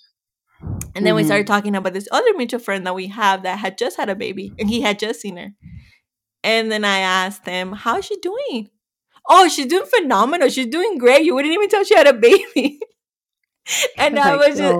[0.62, 1.16] And then mm-hmm.
[1.16, 4.08] we started talking about this other mutual friend that we have that had just had
[4.08, 5.52] a baby, and he had just seen her.
[6.42, 8.70] And then I asked him, "How's she doing?"
[9.28, 10.48] oh, she's doing phenomenal.
[10.48, 11.24] She's doing great.
[11.24, 12.80] You wouldn't even tell she had a baby.
[13.98, 14.78] and I was just,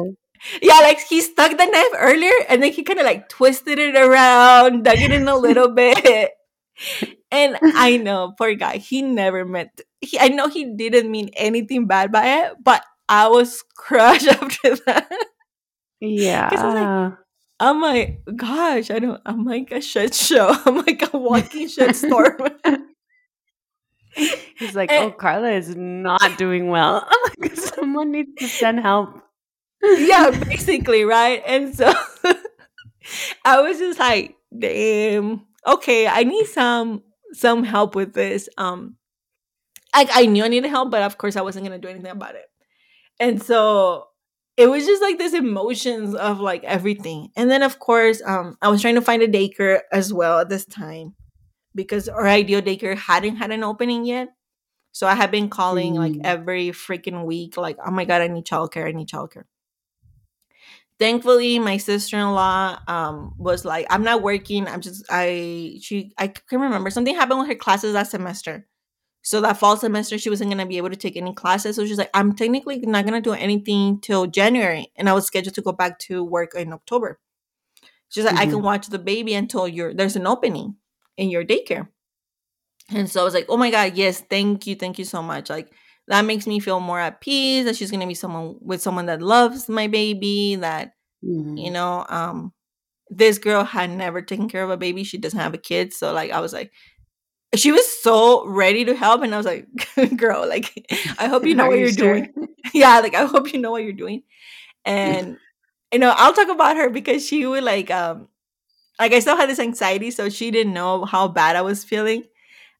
[0.62, 3.96] yeah, like he stuck the knife earlier and then he kind of like twisted it
[3.96, 6.32] around, dug it in a little bit.
[7.34, 11.86] And I know, poor guy, he never meant, he, I know he didn't mean anything
[11.86, 15.10] bad by it, but I was crushed after that.
[16.00, 17.12] Yeah.
[17.60, 20.54] I'm like, gosh, I don't, I'm like a shit show.
[20.66, 22.38] I'm like a walking shit storm.
[24.56, 27.08] He's like, oh, and, "Oh, Karla is not doing well.
[27.54, 29.20] Someone needs to send help."
[29.82, 31.42] yeah, basically, right?
[31.44, 31.92] And so
[33.44, 37.02] I was just like, "Damn, okay, I need some
[37.34, 38.96] some help with this." Um,
[39.92, 42.34] I I knew I needed help, but of course, I wasn't gonna do anything about
[42.34, 42.46] it.
[43.20, 44.08] And so
[44.56, 47.28] it was just like this emotions of like everything.
[47.36, 50.48] And then of course, um, I was trying to find a daycare as well at
[50.48, 51.14] this time
[51.74, 54.28] because our ideal daycare hadn't had an opening yet.
[54.92, 55.98] So I had been calling mm.
[55.98, 59.44] like every freaking week, like, oh my God, I need childcare, I need childcare.
[60.98, 64.68] Thankfully, my sister-in-law um, was like, I'm not working.
[64.68, 68.66] I'm just I she I can remember something happened with her classes that semester.
[69.22, 71.76] So that fall semester, she wasn't gonna be able to take any classes.
[71.76, 75.54] So she's like, I'm technically not gonna do anything till January, and I was scheduled
[75.54, 77.18] to go back to work in October.
[78.08, 78.42] She's like, mm-hmm.
[78.42, 78.64] I can mm-hmm.
[78.64, 80.76] watch the baby until you're there's an opening
[81.16, 81.88] in your daycare.
[82.90, 85.50] And so I was like, oh my God, yes, thank you, thank you so much.
[85.50, 85.72] Like
[86.08, 89.22] that makes me feel more at peace that she's gonna be someone with someone that
[89.22, 90.92] loves my baby, that
[91.24, 91.56] mm-hmm.
[91.56, 92.52] you know, um,
[93.10, 95.04] this girl had never taken care of a baby.
[95.04, 95.92] She doesn't have a kid.
[95.92, 96.72] So like I was like,
[97.54, 99.22] she was so ready to help.
[99.22, 99.66] And I was like,
[100.16, 100.72] girl, like
[101.18, 102.32] I hope you know what you are doing.
[102.74, 104.22] yeah, like I hope you know what you're doing.
[104.84, 105.38] And
[105.92, 108.28] you know, I'll talk about her because she would like um
[108.98, 112.24] like I still had this anxiety, so she didn't know how bad I was feeling.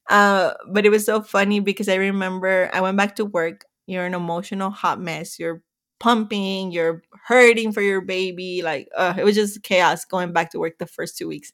[0.09, 3.65] Uh, but it was so funny because I remember I went back to work.
[3.87, 5.39] You're an emotional hot mess.
[5.39, 5.61] You're
[5.99, 6.71] pumping.
[6.71, 8.61] You're hurting for your baby.
[8.63, 11.51] Like uh, it was just chaos going back to work the first two weeks.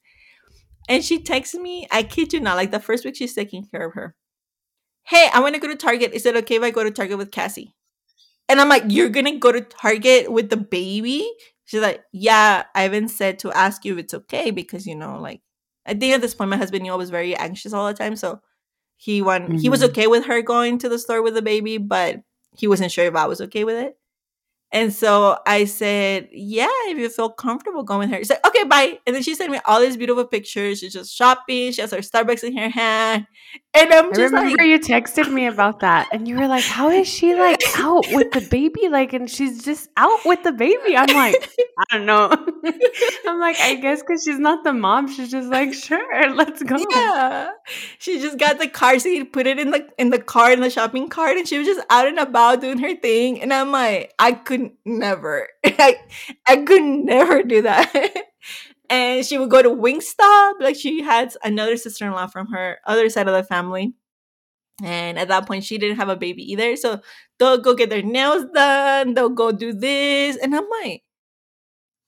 [0.89, 1.87] And she texts me.
[1.91, 2.55] I kid you not.
[2.55, 4.15] Like the first week, she's taking care of her.
[5.03, 6.13] Hey, I want to go to Target.
[6.13, 7.73] Is it okay if I go to Target with Cassie?
[8.49, 11.29] And I'm like, you're gonna go to Target with the baby?
[11.65, 15.19] She's like, yeah, I haven't said to ask you if it's okay because you know,
[15.19, 15.41] like,
[15.85, 18.41] I think at this point my husband know was very anxious all the time, so
[18.97, 19.45] he went.
[19.45, 19.57] Mm-hmm.
[19.57, 19.91] He was mm-hmm.
[19.91, 22.21] okay with her going to the store with the baby, but
[22.55, 23.97] he wasn't sure if I was okay with it.
[24.73, 28.17] And so I said, Yeah, if you feel comfortable going with her.
[28.19, 28.99] She said, Okay, bye.
[29.05, 30.79] And then she sent me all these beautiful pictures.
[30.79, 31.71] She's just shopping.
[31.73, 33.27] She has her Starbucks in her hand.
[33.73, 36.07] And I'm I just remember like, you texted me about that.
[36.13, 38.87] And you were like, How is she like out with the baby?
[38.87, 40.95] Like, and she's just out with the baby.
[40.95, 42.29] I'm like, I don't know.
[43.27, 45.09] I'm like, I guess because she's not the mom.
[45.09, 46.77] She's just like, Sure, let's go.
[46.91, 47.49] Yeah.
[47.99, 50.69] She just got the car seat, put it in the in the car in the
[50.69, 53.41] shopping cart, and she was just out and about doing her thing.
[53.41, 55.47] And I'm like, I couldn't could never.
[55.65, 55.97] I,
[56.47, 58.15] I could never do that.
[58.89, 60.53] and she would go to Wingstop.
[60.59, 63.93] Like she had another sister in law from her other side of the family.
[64.83, 66.75] And at that point, she didn't have a baby either.
[66.75, 67.01] So
[67.37, 69.13] they'll go get their nails done.
[69.13, 70.37] They'll go do this.
[70.37, 71.03] And I'm like,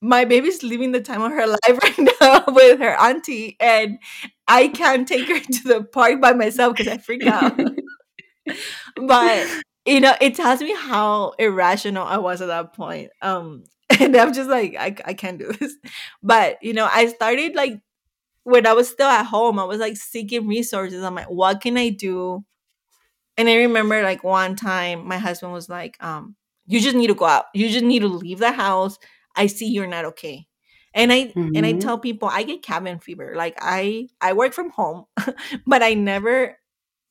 [0.02, 3.58] my baby's living the time of her life right now with her auntie.
[3.60, 4.00] And
[4.48, 7.60] I can't take her to the park by myself because I freak out.
[8.98, 9.48] but
[9.86, 13.12] you know, it tells me how irrational I was at that point.
[13.22, 13.64] Um,
[14.00, 15.76] and I'm just like, I, I can't do this.
[16.22, 17.80] But, you know, I started like
[18.44, 21.04] when I was still at home, I was like seeking resources.
[21.04, 22.44] I'm like, what can I do?
[23.38, 27.16] And I remember like one time my husband was like, um, you just need to
[27.16, 27.46] go out.
[27.54, 28.98] You just need to leave the house.
[29.36, 30.46] I see you're not okay.
[30.94, 31.56] And I mm-hmm.
[31.56, 31.80] and I mm-hmm.
[31.80, 33.34] tell people I get cabin fever.
[33.36, 35.06] Like I I work from home,
[35.66, 36.58] but I never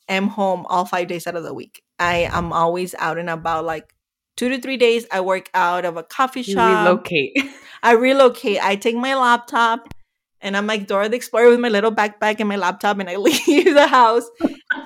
[0.09, 1.83] am home all five days out of the week.
[2.03, 3.95] I am always out and about like
[4.37, 5.07] two to three days.
[5.13, 6.57] I work out of a coffee shop.
[6.57, 7.39] You relocate.
[7.83, 8.59] I relocate.
[8.63, 9.95] I take my laptop
[10.41, 13.17] and I'm like Dora the Explorer with my little backpack and my laptop and I
[13.29, 14.29] leave the house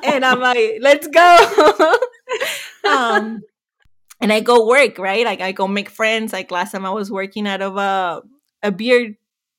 [0.04, 1.96] and I'm like, let's go.
[2.88, 3.40] um,
[4.20, 5.24] and I go work, right?
[5.24, 6.34] Like I go make friends.
[6.34, 8.22] Like last time I was working out of a
[8.62, 9.16] a beer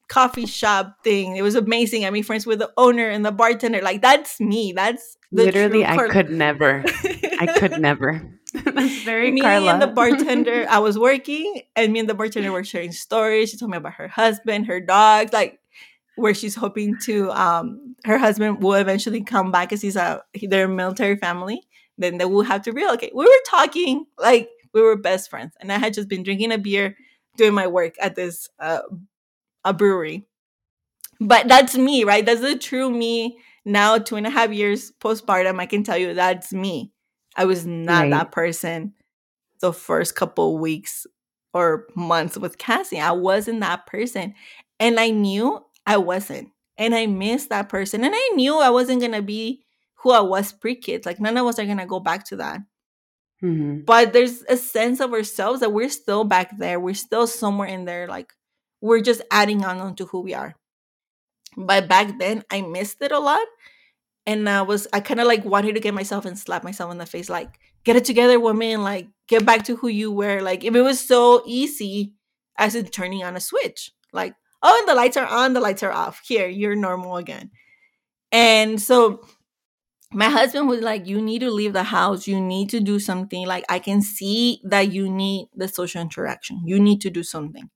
[0.08, 1.36] coffee shop thing.
[1.36, 2.06] It was amazing.
[2.06, 3.82] I made friends with the owner and the bartender.
[3.82, 4.74] Like that's me.
[4.74, 6.84] That's literally I could never.
[7.40, 8.22] I could never.
[8.54, 9.74] that's very me Karla.
[9.74, 10.66] and the bartender.
[10.70, 13.50] I was working, and me and the bartender were sharing stories.
[13.50, 15.60] She told me about her husband, her dogs, like
[16.16, 17.32] where she's hoping to.
[17.32, 21.62] Um, her husband will eventually come back because he's a they're military family.
[21.98, 23.16] Then they will have to relocate.
[23.16, 26.58] We were talking like we were best friends, and I had just been drinking a
[26.58, 26.96] beer,
[27.36, 28.82] doing my work at this uh,
[29.64, 30.28] a brewery.
[31.20, 32.26] But that's me, right?
[32.26, 33.40] That's the true me.
[33.66, 36.92] Now, two and a half years postpartum, I can tell you that's me.
[37.36, 38.12] I was not right.
[38.12, 38.94] that person
[39.60, 41.06] the first couple weeks
[41.54, 43.00] or months with Cassie.
[43.00, 44.36] I wasn't that person.
[44.80, 46.50] And I knew I wasn't.
[46.78, 48.04] And I missed that person.
[48.04, 49.64] And I knew I wasn't going to be
[49.96, 51.06] who I was pre kids.
[51.06, 52.60] Like, none of us are going to go back to that.
[53.44, 53.82] Mm-hmm.
[53.86, 56.80] But there's a sense of ourselves that we're still back there.
[56.80, 58.32] We're still somewhere in there, like
[58.82, 60.56] we're just adding on to who we are.
[61.56, 63.46] But back then, I missed it a lot.
[64.26, 66.98] And I was, I kind of like wanted to get myself and slap myself in
[66.98, 70.42] the face, like, get it together, woman, like, get back to who you were.
[70.42, 72.14] Like, if it was so easy
[72.58, 75.84] as in turning on a switch, like, oh, and the lights are on, the lights
[75.84, 76.22] are off.
[76.26, 77.52] Here, you're normal again.
[78.32, 79.22] And so
[80.12, 82.28] my husband was like, You need to leave the house.
[82.28, 83.46] You need to do something.
[83.48, 86.62] Like, I can see that you need the social interaction.
[86.66, 87.70] You need to do something.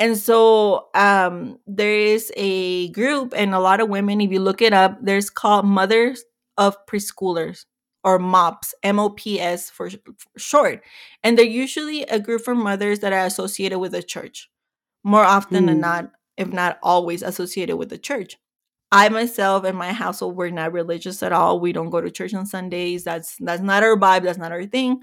[0.00, 4.62] And so um, there is a group, and a lot of women, if you look
[4.62, 6.24] it up, there's called Mothers
[6.56, 7.64] of Preschoolers
[8.04, 10.84] or MOPS, M O P S for, for short.
[11.24, 14.48] And they're usually a group for mothers that are associated with the church,
[15.02, 15.66] more often mm.
[15.66, 18.36] than not, if not always associated with the church.
[18.90, 21.60] I myself and my household we're not religious at all.
[21.60, 23.04] We don't go to church on Sundays.
[23.04, 24.22] That's that's not our vibe.
[24.22, 25.02] That's not our thing.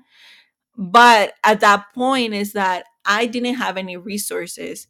[0.78, 4.88] But at that point is that I didn't have any resources.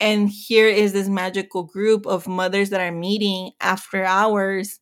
[0.00, 4.80] And here is this magical group of mothers that are meeting after hours.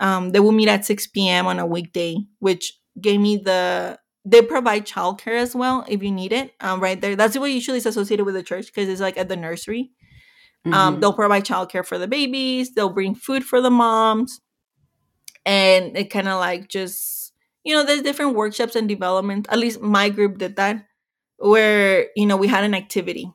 [0.00, 1.46] Um, they will meet at 6 p.m.
[1.46, 6.32] on a weekday, which gave me the they provide childcare as well if you need
[6.32, 6.52] it.
[6.60, 7.14] Um, right there.
[7.16, 9.90] That's what usually is associated with the church because it's like at the nursery.
[10.64, 10.80] Um, mm-hmm.
[10.80, 14.40] Um, they'll provide childcare for the babies, they'll bring food for the moms,
[15.44, 17.32] and it kind of like just
[17.64, 19.46] you know, there's different workshops and development.
[19.50, 20.84] At least my group did that
[21.44, 23.30] where you know we had an activity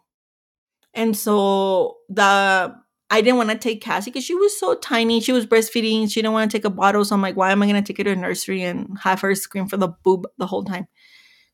[0.93, 2.76] And so the
[3.12, 5.19] I didn't want to take Cassie because she was so tiny.
[5.19, 6.12] She was breastfeeding.
[6.12, 7.04] She didn't want to take a bottle.
[7.04, 9.22] So I'm like, why am I going to take her to a nursery and have
[9.22, 10.88] her scream for the boob the whole time?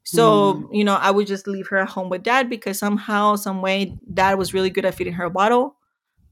[0.04, 0.70] So, Mm.
[0.72, 3.98] you know, I would just leave her at home with dad because somehow, some way,
[4.14, 5.78] dad was really good at feeding her a bottle.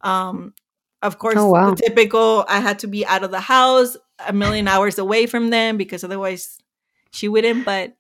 [0.02, 0.54] Um,
[1.02, 1.74] of course, Oh, the wow.
[1.74, 5.78] typical I had to be out of the house a million hours away from them
[5.78, 6.60] because otherwise
[7.12, 7.66] she wouldn't.
[7.66, 7.96] But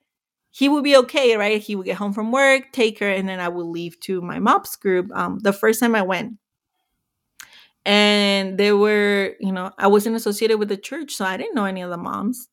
[0.54, 1.60] he would be okay, right?
[1.62, 4.39] He would get home from work, take her, and then I would leave to my
[4.39, 5.12] MOPS group.
[5.13, 6.36] Um, the first time I went,
[7.86, 11.66] and they were, you know, I wasn't associated with the church, so I didn't know
[11.66, 12.48] any of the moms.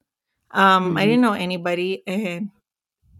[0.52, 1.06] Um, I Mhm.
[1.06, 2.50] didn't know anybody, and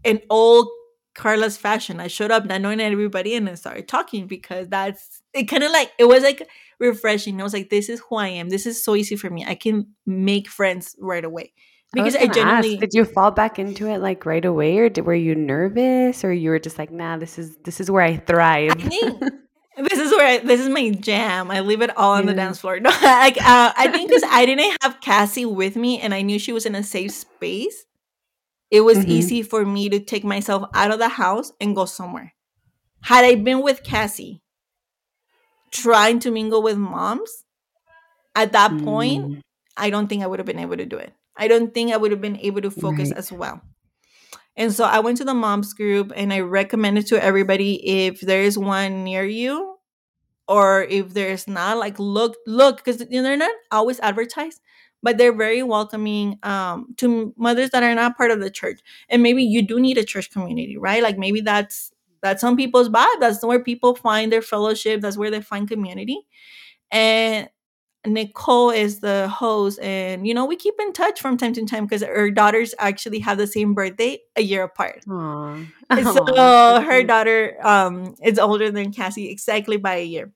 [0.03, 0.69] in old
[1.15, 5.45] Karla's fashion, I showed up not knowing everybody, and I started talking because that's it.
[5.45, 6.47] Kind of like it was like
[6.79, 7.39] refreshing.
[7.41, 8.49] I was like, "This is who I am.
[8.49, 9.45] This is so easy for me.
[9.45, 11.53] I can make friends right away."
[11.93, 14.89] I Because I, gonna ask, did you fall back into it like right away, or
[14.89, 18.03] did, were you nervous, or you were just like, nah, this is this is where
[18.03, 18.71] I thrive?
[18.71, 19.19] I think
[19.89, 21.51] this is where I, this is my jam.
[21.51, 22.79] I leave it all on the dance floor.
[22.81, 26.39] No, like uh, I think because I didn't have Cassie with me, and I knew
[26.39, 27.85] she was in a safe space.
[28.69, 29.09] It was Mhm.
[29.09, 32.33] easy for me to take myself out of the house and go somewhere.
[33.03, 34.41] Had I been with Cassie,
[35.71, 37.43] trying to mingle with moms,
[38.35, 39.41] at that point, Mm,
[39.75, 41.13] I don't think I would have been able to do it.
[41.41, 43.17] I don't think I would have been able to focus right.
[43.17, 43.61] as well.
[44.55, 48.21] And so I went to the moms group and I recommend it to everybody if
[48.21, 49.77] there is one near you
[50.47, 54.61] or if there's not like look look because they're not always advertised
[55.01, 58.81] but they're very welcoming um, to mothers that are not part of the church.
[59.09, 61.01] And maybe you do need a church community right?
[61.01, 63.19] Like maybe that's that's some people's vibe.
[63.19, 65.01] That's where people find their fellowship.
[65.01, 66.19] That's where they find community.
[66.91, 67.49] And
[68.05, 71.85] Nicole is the host, and you know we keep in touch from time to time
[71.85, 75.03] because her daughters actually have the same birthday a year apart.
[75.07, 75.65] Aw.
[75.89, 80.31] And Aw, so so her daughter um is older than Cassie exactly by a year,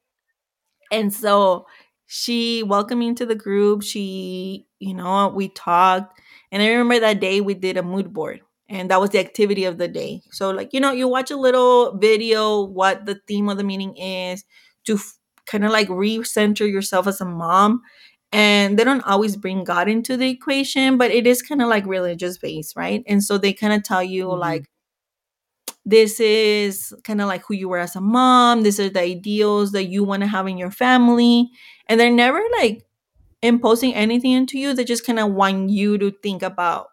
[0.92, 1.66] and so
[2.06, 3.82] she welcomed me into the group.
[3.82, 6.20] She, you know, we talked,
[6.52, 9.66] and I remember that day we did a mood board, and that was the activity
[9.66, 10.22] of the day.
[10.32, 13.98] So like you know, you watch a little video, what the theme of the meeting
[13.98, 14.46] is,
[14.86, 17.82] to f- kind of like recenter yourself as a mom.
[18.32, 21.86] And they don't always bring God into the equation, but it is kind of like
[21.86, 23.04] religious based, right?
[23.08, 24.40] And so they kind of tell you Mhm.
[24.40, 24.66] like
[25.86, 28.64] this is kind of like who you were as a mom.
[28.64, 31.50] These are the ideals that you want to have in your family.
[31.88, 32.84] And they're never like
[33.42, 34.74] imposing anything into you.
[34.74, 36.90] They just kind of want you to think about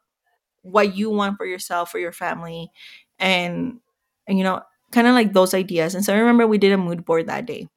[0.63, 2.71] what you want for yourself, for your family,
[3.19, 3.81] and,
[4.29, 4.63] and you know,
[4.93, 5.95] kind of like those ideas.
[5.95, 7.69] And so I remember we did a mood board that day.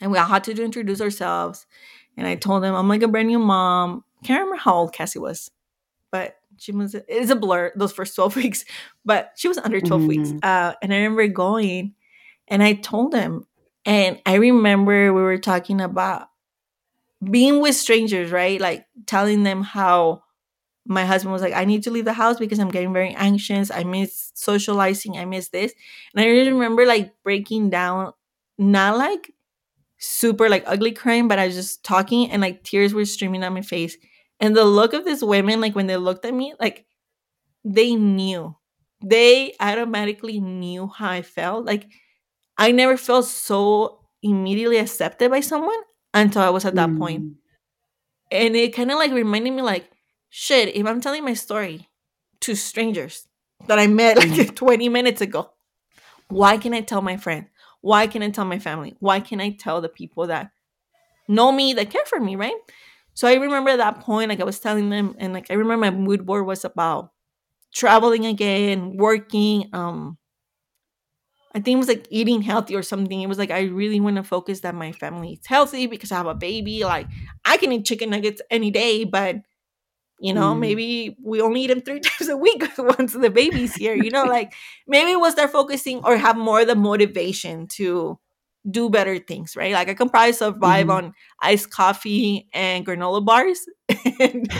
[0.00, 1.66] And we all had to introduce ourselves.
[2.16, 4.04] And I told them, I'm like a brand new mom.
[4.24, 5.50] Can't remember how old Cassie was
[6.10, 8.64] but she was it's a blur those first 12 weeks
[9.04, 10.40] but she was under 12 weeks Mhm.
[10.42, 11.94] uh, and i remember going
[12.48, 13.46] and i told them,
[13.86, 16.28] and i remember we were talking about
[17.22, 20.22] being with strangers right like telling them how
[20.86, 23.70] my husband was like i need to leave the house because i'm getting very anxious
[23.70, 25.72] i miss socializing i miss this
[26.14, 28.12] and i really remember like breaking down
[28.58, 29.32] not like
[30.00, 33.54] super like ugly crying but i was just talking and like tears were streaming down
[33.54, 33.96] my face.
[34.40, 36.86] And the look of these women like when they looked at me like
[37.64, 38.56] they knew.
[39.04, 41.66] They automatically knew how i felt.
[41.66, 41.86] Like
[42.58, 45.78] i never felt so immediately accepted by someone
[46.14, 47.22] until i was at that point.
[47.24, 47.34] Mm.
[48.30, 49.90] and it kind of like reminded me like
[50.28, 51.88] shit if i'm telling my story
[52.40, 53.26] to strangers
[53.66, 54.54] that i met like Mhm.
[54.56, 55.50] 20 minutes ago
[56.28, 57.48] why can i tell my friends
[57.80, 60.50] why can i tell my family why can i tell the people that
[61.28, 62.56] know me that care for me right
[63.14, 65.96] so i remember that point like i was telling them and like i remember my
[65.96, 67.12] mood board was about
[67.74, 70.18] traveling again working um
[71.52, 73.20] I think it was like eating healthy or something.
[73.20, 76.16] It was like I really want to focus that my family is healthy because I
[76.16, 76.84] have a baby.
[76.84, 77.08] Like
[77.44, 79.36] I can eat chicken nuggets any day, but
[80.20, 80.60] you know, Mm.
[80.60, 83.94] maybe we only eat them three times a week once the baby's here.
[83.94, 84.52] You know, like
[84.86, 88.18] maybe we'll start focusing or have more of the motivation to
[88.70, 89.72] do better things, right?
[89.72, 90.90] Like I can probably survive Mhm.
[90.90, 93.60] on iced coffee and granola bars.
[94.20, 94.50] and,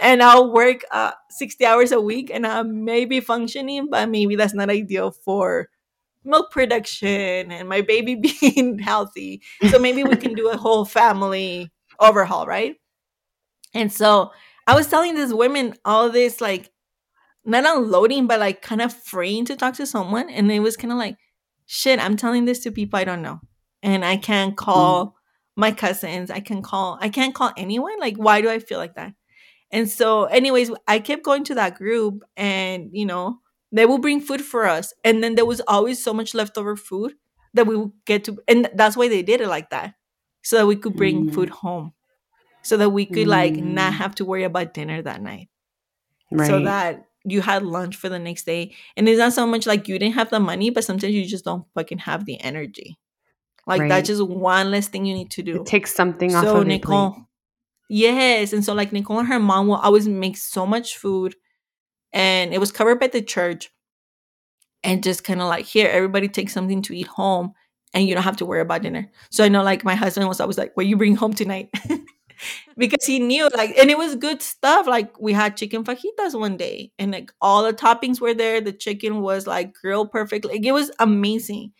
[0.00, 4.36] and I'll work uh, 60 hours a week and I may be functioning, but maybe
[4.36, 5.68] that's not ideal for
[6.24, 9.42] milk production and my baby being healthy.
[9.64, 12.76] So maybe we can do a whole family overhaul, right?
[13.74, 14.32] And so
[14.66, 16.70] I was telling these women all this, like,
[17.44, 20.30] not unloading, but like kind of freeing to talk to someone.
[20.30, 21.16] And it was kind of like,
[21.66, 23.40] shit, I'm telling this to people I don't know.
[23.82, 24.56] And I can't Mm.
[24.56, 25.16] call
[25.56, 26.30] my cousins.
[26.30, 27.98] I can call, I can't call anyone.
[27.98, 29.14] Like, why do I feel like that?
[29.70, 33.40] And so, anyways, I kept going to that group and, you know,
[33.72, 34.92] they will bring food for us.
[35.04, 37.14] And then there was always so much leftover food
[37.54, 39.94] that we would get to and that's why they did it like that
[40.42, 41.92] so that we could bring Mm, food home
[42.62, 45.48] so that we could like not mm, have to worry about dinner that night.
[46.36, 49.86] So that you had lunch for the next day and it's not so much like
[49.88, 52.98] you didn't have the money but sometimes you just don't fucking have the energy.
[53.66, 56.58] Like that's just one less thing you need to It do takes something off so
[56.58, 57.16] of nicole
[57.88, 61.36] yes and so like nicole and her mom will always make so much food
[62.12, 63.70] and it was covered by the church
[64.84, 67.52] and just kind of like here everybody take something to eat home
[67.94, 69.10] and you don't have to worry about dinner.
[69.30, 71.70] So i know like my husband was always like what you bring home tonight
[72.76, 76.56] because he knew like and it was good stuff like we had chicken fajitas one
[76.56, 80.66] day and like all the toppings were there the chicken was like grilled perfectly like,
[80.66, 81.72] it was amazing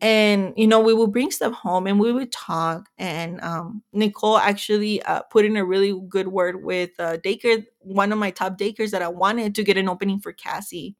[0.00, 4.38] and you know we would bring stuff home and we would talk and um, nicole
[4.38, 8.58] actually uh, put in a really good word with uh, daycare one of my top
[8.58, 10.96] daycares that i wanted to get an opening for cassie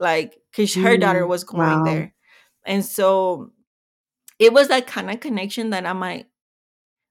[0.00, 1.84] like because her daughter Mm, was going wow.
[1.84, 2.14] there
[2.66, 3.50] and so
[4.38, 6.26] it was that kind of connection that i'm like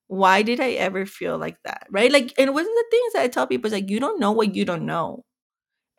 [0.07, 3.21] why did i ever feel like that right like and one wasn't the things that
[3.23, 5.23] i tell people is like you don't know what you don't know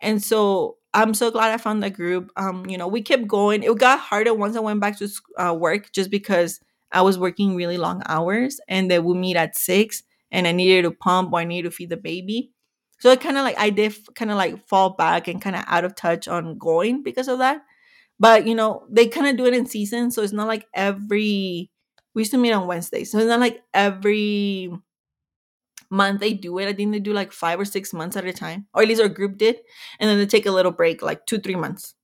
[0.01, 2.31] and so I'm so glad I found that group.
[2.37, 3.63] Um, you know, we kept going.
[3.63, 6.61] It got harder once I went back to uh, work, just because
[6.93, 10.83] I was working really long hours, and they we meet at six, and I needed
[10.83, 12.53] to pump or I needed to feed the baby.
[13.01, 15.65] So it kind of like I did kind of like fall back and kind of
[15.67, 17.63] out of touch on going because of that.
[18.21, 21.71] But you know, they kind of do it in season, so it's not like every.
[22.15, 24.71] We used to meet on Wednesdays, so it's not like every
[25.91, 26.69] month they do it.
[26.69, 29.03] I think they do like five or six months at a time, or at least
[29.03, 29.57] our group did,
[30.01, 31.95] and then they take a little break, like two, three months,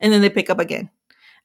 [0.00, 0.90] and then they pick up again.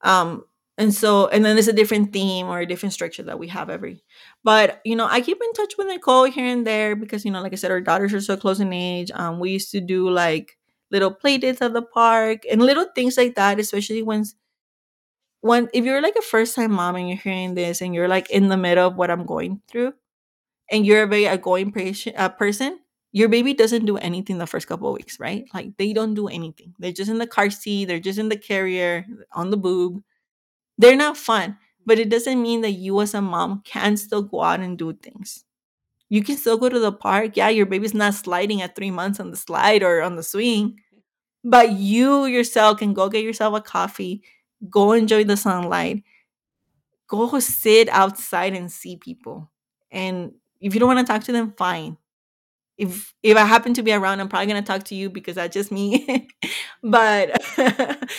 [0.01, 0.45] Um,
[0.77, 3.69] and so, and then there's a different theme or a different structure that we have
[3.69, 4.03] every.
[4.43, 7.41] But you know, I keep in touch with Nicole here and there because you know,
[7.41, 9.11] like I said, our daughters are so close in age.
[9.13, 10.57] Um, we used to do like
[10.91, 14.25] little play dates at the park and little things like that, especially when
[15.45, 18.31] when if you're like a first time mom and you're hearing this and you're like
[18.31, 19.93] in the middle of what I'm going through
[20.71, 22.79] and you're a very outgoing patient, uh, person,
[23.11, 25.45] your baby doesn't do anything the first couple of weeks, right?
[25.53, 26.73] Like they don't do anything.
[26.79, 30.01] They're just in the car seat, they're just in the carrier, on the boob.
[30.77, 34.41] They're not fun, but it doesn't mean that you as a mom can still go
[34.41, 35.45] out and do things.
[36.09, 37.37] You can still go to the park.
[37.37, 40.79] Yeah, your baby's not sliding at three months on the slide or on the swing,
[41.43, 44.23] but you yourself can go get yourself a coffee,
[44.69, 46.03] go enjoy the sunlight,
[47.07, 49.51] go sit outside and see people.
[49.91, 51.97] And if you don't want to talk to them, fine
[52.77, 55.53] if if I happen to be around, I'm probably gonna talk to you because that's
[55.53, 56.27] just me.
[56.83, 57.41] but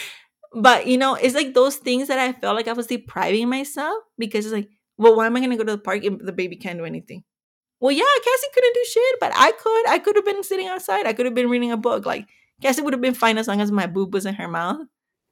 [0.55, 4.03] but you know, it's like those things that I felt like I was depriving myself
[4.19, 6.57] because it's like, well, why am I gonna go to the park if the baby
[6.57, 7.25] can't do anything?
[7.81, 9.89] Well, yeah, Cassie couldn't do shit, but I could.
[9.89, 11.07] I could have been sitting outside.
[11.07, 12.07] I could have been reading a book.
[12.07, 12.27] Like
[12.63, 14.87] Cassie would have been fine as long as my boob was in her mouth.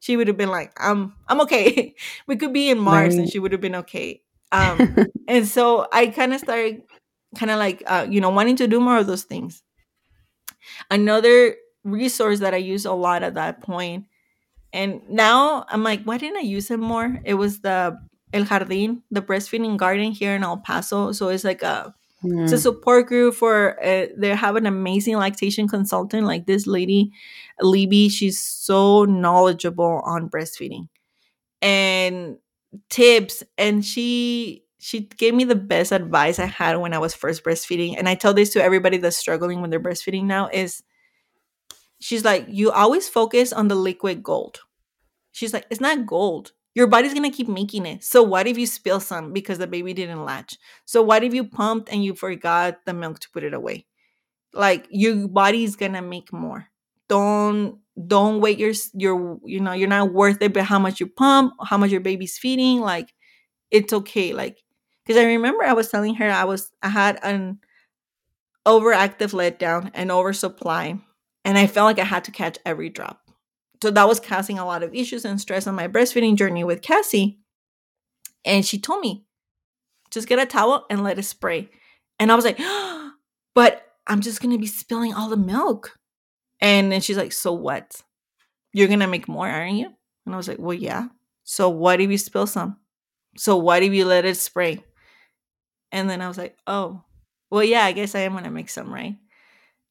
[0.04, 1.94] She would have been like, "I'm, I'm okay."
[2.26, 4.20] we could be in Mars, and she would have been okay.
[4.52, 6.82] Um, and so I kind of started,
[7.38, 9.62] kind of like, uh, you know, wanting to do more of those things.
[10.90, 14.04] Another resource that I used a lot at that point,
[14.74, 17.18] and now I'm like, why didn't I use it more?
[17.24, 17.98] It was the
[18.34, 21.12] El Jardín, the breastfeeding garden here in El Paso.
[21.12, 21.94] So it's like a
[22.42, 26.66] it's a Mm, support group for uh, they have an amazing lactation consultant like this
[26.66, 27.10] lady
[27.60, 30.88] libby she's so knowledgeable on breastfeeding.
[31.62, 32.38] And
[32.90, 37.44] tips and she she gave me the best advice i had when i was first
[37.44, 40.82] breastfeeding and i tell this to everybody that's struggling when they're breastfeeding now is
[42.00, 44.60] she's like you always focus on the liquid gold.
[45.32, 48.04] She's like it's not gold your body's gonna keep making it.
[48.04, 50.58] So what if you spill some because the baby didn't latch?
[50.84, 53.86] So what if you pumped and you forgot the milk to put it away?
[54.52, 56.66] Like your body's gonna make more.
[57.08, 61.06] Don't don't wait your your you know you're not worth it but how much you
[61.06, 63.14] pump how much your baby's feeding like
[63.70, 64.58] it's okay like
[65.06, 67.58] because i remember i was telling her i was i had an
[68.66, 70.98] overactive letdown and oversupply
[71.44, 73.23] and i felt like i had to catch every drop
[73.82, 76.82] so that was causing a lot of issues and stress on my breastfeeding journey with
[76.82, 77.38] cassie
[78.44, 79.24] and she told me
[80.10, 81.68] just get a towel and let it spray
[82.18, 82.58] and i was like
[83.54, 85.98] but i'm just gonna be spilling all the milk
[86.60, 88.02] And then she's like, So what?
[88.72, 89.90] You're gonna make more, aren't you?
[90.26, 91.08] And I was like, Well, yeah.
[91.44, 92.78] So what if you spill some?
[93.36, 94.84] So what if you let it spray?
[95.92, 97.02] And then I was like, Oh,
[97.50, 99.16] well, yeah, I guess I am gonna make some, right?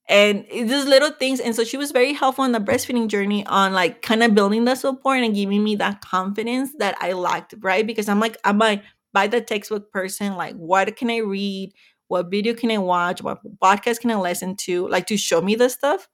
[0.09, 1.39] And it's just little things.
[1.39, 4.65] And so she was very helpful in the breastfeeding journey on like kind of building
[4.65, 7.87] the support and giving me that confidence that I lacked, right?
[7.87, 8.81] Because I'm like, I'm a
[9.13, 11.71] by the textbook person, like what can I read?
[12.07, 13.21] What video can I watch?
[13.21, 14.87] What podcast can I listen to?
[14.89, 16.09] Like to show me this stuff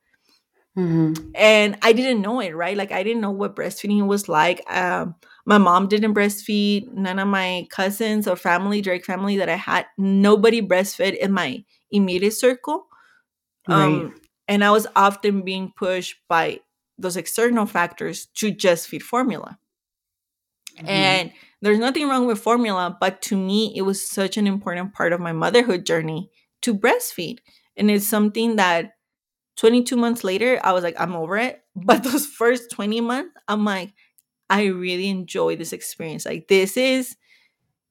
[0.76, 2.76] mhm, and I didn't know it, right?
[2.76, 4.62] Like I didn't know what breastfeeding was like.
[4.74, 5.16] Um,
[5.46, 6.92] my mom didn't breastfeed.
[6.94, 11.64] None of my cousins or family, direct family that I had, nobody breastfed in my
[11.92, 12.88] immediate circle.
[13.68, 14.06] Right.
[14.06, 14.16] Um,
[14.48, 16.60] and I was often being pushed by
[16.98, 19.60] those external factors to just feed formula.
[20.80, 20.88] Mhm.
[20.88, 21.32] And
[21.62, 25.20] there's nothing wrong with formula, but to me, it was such an important part of
[25.20, 26.30] my motherhood journey
[26.62, 27.40] to breastfeed.
[27.76, 28.94] And it's something that
[29.58, 31.64] 22 months later, I was like, I'm over it.
[31.76, 33.94] But those first 20 months, I'm like,
[34.50, 36.26] I really enjoy this experience.
[36.26, 37.16] Like, this is,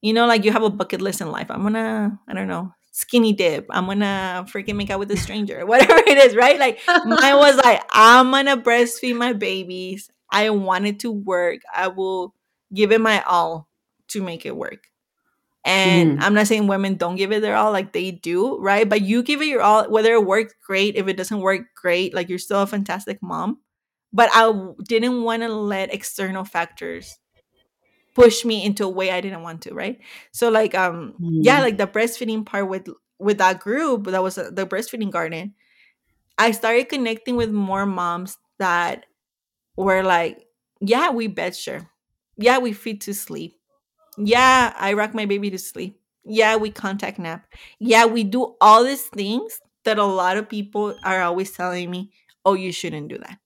[0.02, 1.50] you know, like you have a bucket list in life.
[1.50, 3.66] I'm gonna, I don't know, skinny dip.
[3.70, 6.58] I'm gonna freaking make out with a stranger, whatever it is, right?
[6.58, 10.10] Like, mine was like, I'm gonna breastfeed my babies.
[10.30, 11.60] I want it to work.
[11.74, 12.34] I will
[12.74, 13.68] give it my all
[14.08, 14.88] to make it work.
[15.64, 16.22] And Mhm.
[16.22, 18.88] I'm not saying women don't give it their all, like they do, right?
[18.88, 22.14] But you give it your all, whether it works great, if it doesn't work great,
[22.14, 23.58] like you're still a fantastic mom.
[24.12, 24.50] But I
[24.84, 27.18] didn't want to let external factors
[28.18, 30.00] push me into a way I didn't want to, right?
[30.32, 31.62] So like um yeah, Mhm.
[31.62, 32.88] like the breastfeeding part with
[33.18, 35.54] with that group that was uh, the breastfeeding garden,
[36.38, 39.06] I started connecting with more moms that
[39.76, 40.46] were like,
[40.80, 41.90] yeah, we bed share.
[42.36, 43.56] Yeah, we feed to sleep.
[44.18, 46.00] Yeah, I rock my baby to sleep.
[46.24, 47.46] Yeah, we contact nap.
[47.80, 52.12] Yeah, we do all these things that a lot of people are always telling me,
[52.44, 53.38] oh, you shouldn't do that.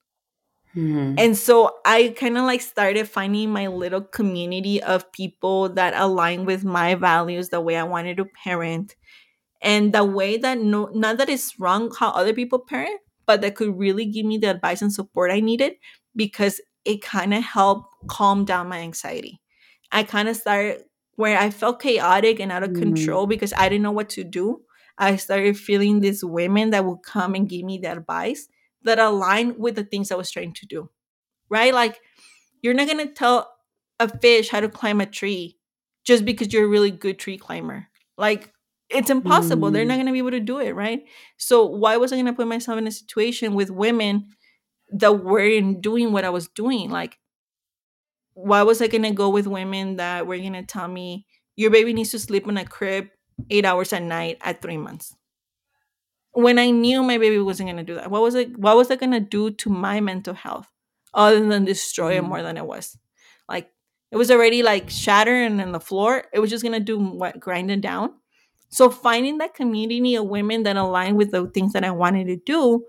[0.75, 1.17] Mhm.
[1.17, 6.45] And so I kind of like started finding my little community of people that align
[6.45, 8.95] with my values, the way I wanted to parent,
[9.61, 13.55] and the way that no, not that it's wrong how other people parent, but that
[13.55, 15.73] could really give me the advice and support I needed
[16.15, 19.41] because it kind of helped calm down my anxiety.
[19.91, 20.83] I kind of started
[21.15, 22.79] where I felt chaotic and out of Mhm.
[22.79, 24.61] control because I didn't know what to do.
[24.97, 28.47] I started feeling these women that would come and give me the advice
[28.83, 30.89] that align with the things I was trying to do,
[31.49, 31.73] right?
[31.73, 31.99] Like,
[32.61, 33.51] you're not gonna tell
[33.99, 35.57] a fish how to climb a tree
[36.03, 37.87] just because you're a really good tree climber.
[38.17, 38.51] Like,
[38.89, 39.71] it's impossible.
[39.71, 39.99] They're not Mhm.
[39.99, 41.03] gonna be able to do it, right?
[41.37, 44.35] So, why was I gonna put myself in a situation with women
[44.91, 46.89] that weren't doing what I was doing?
[46.91, 47.17] Like,
[48.33, 51.25] why was I gonna go with women that were gonna tell me
[51.55, 53.09] your baby needs to sleep in a crib
[53.49, 55.15] eight hours at night at three months?
[56.33, 58.57] When I knew my baby wasn't gonna do that, what was it?
[58.57, 60.67] What was it gonna do to my mental health
[61.13, 62.27] other than destroy it Mhm.
[62.27, 62.97] more than it was?
[63.47, 63.71] Like
[64.11, 66.25] it was already like shattering on the floor.
[66.33, 68.15] It was just gonna do what grind it down.
[68.69, 72.37] So finding that community of women that aligned with the things that I wanted to
[72.37, 72.85] do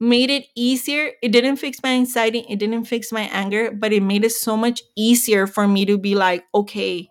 [0.00, 1.12] made it easier.
[1.22, 4.56] It didn't fix my anxiety, it didn't fix my anger, but it made it so
[4.56, 7.08] much easier for me to be like, okay,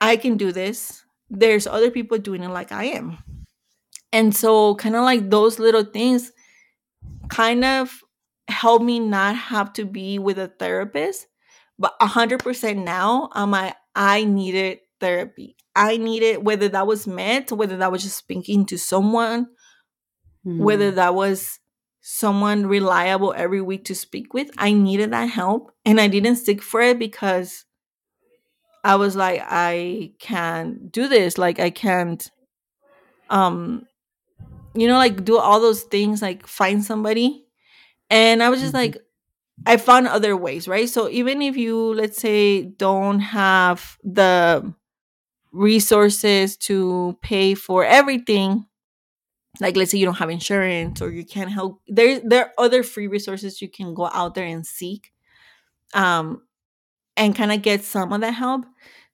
[0.00, 1.04] I can do this.
[1.30, 3.18] There's other people doing it like I am.
[4.12, 6.32] And so kind of like those little things
[7.28, 8.00] kind of
[8.48, 11.26] help me not have to be with a therapist.
[11.78, 15.56] But a hundred percent now, I'm like, I needed therapy.
[15.74, 19.48] I needed whether that was met, whether that was just speaking to someone,
[20.44, 20.94] whether Mhm.
[20.94, 21.58] that was
[22.00, 24.48] someone reliable every week to speak with.
[24.56, 25.72] I needed that help.
[25.84, 27.64] And I didn't stick for it because
[28.84, 31.36] I was like, I can't do this.
[31.36, 32.30] Like I can't
[33.28, 33.84] um
[34.76, 37.46] you know, like do all those things, like find somebody.
[38.10, 38.78] And I was just Mhm.
[38.78, 38.98] like,
[39.66, 40.88] I found other ways, right?
[40.88, 44.74] So even if you, let's say, don't have the
[45.52, 48.66] resources to pay for everything,
[49.60, 52.82] like let's say you don't have insurance or you can't help, there there are other
[52.82, 55.12] free resources you can go out there and seek,
[55.94, 56.42] um,
[57.16, 58.64] and kind of get some of that help.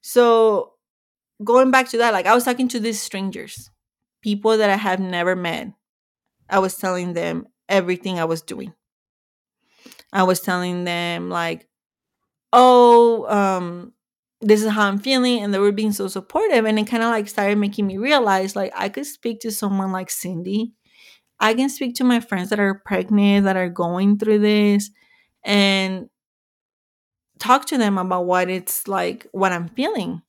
[0.02, 0.72] So
[1.44, 3.70] going back to that, like I was talking to these strangers,
[4.22, 5.68] people that I have never met.
[6.50, 8.74] I was telling them everything I was doing.
[10.12, 11.68] I was telling them like,
[12.52, 13.92] "Oh, um,
[14.40, 17.10] this is how I'm feeling," and they were being so supportive, and it kind of
[17.10, 20.74] like started making me realize like I could speak to someone like Cindy.
[21.40, 24.90] I can speak to my friends that are pregnant that are going through this,
[25.44, 26.10] and
[27.38, 30.22] talk to them about what it's like, what I'm feeling.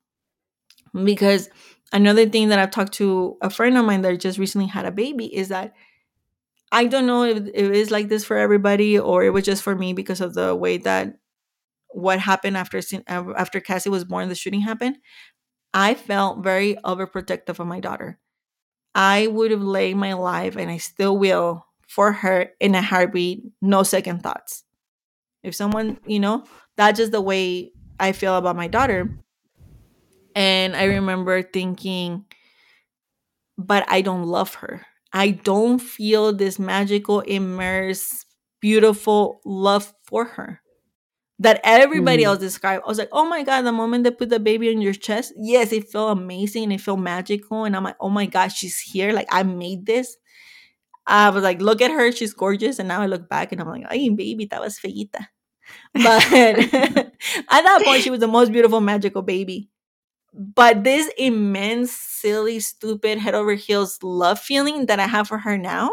[1.03, 1.49] Because
[1.93, 4.91] another thing that I've talked to a friend of mine that just recently had a
[4.91, 5.73] baby is that
[6.71, 9.75] I don't know if, it is like this for everybody or it was just for
[9.75, 11.15] me because of the way that
[11.89, 14.97] what happened after after Cassie was born, the shooting happened.
[15.73, 18.19] I felt very overprotective of my daughter.
[18.95, 23.43] I would have laid my life, and I still will, for her in a heartbeat,
[23.61, 24.63] no second thoughts.
[25.43, 26.45] If someone, you know,
[26.77, 29.09] that's just the way I feel about my daughter.
[30.35, 32.25] And I remember thinking,
[33.57, 34.85] but I don't love her.
[35.11, 38.25] I don't feel this magical, immersed,
[38.61, 40.59] beautiful love for her.
[41.39, 42.27] that everybody Mm.
[42.27, 42.83] else described.
[42.85, 45.33] I was like, oh my God, the moment they put the baby on your chest,
[45.35, 46.63] yes, it felt amazing.
[46.65, 47.65] and It felt magical.
[47.65, 49.11] And I'm like, oh my God, she's here.
[49.11, 50.15] Like, I made this.
[51.07, 52.11] I was like, look at her.
[52.11, 52.79] She's gorgeous.
[52.79, 55.27] And now I look back and I'm like, ay, baby, that was feita.
[55.93, 57.13] But at
[57.49, 59.69] that point, she was the most beautiful, magical baby.
[60.33, 65.57] But this immense, silly, stupid, head over heels love feeling that I have for her
[65.57, 65.91] now,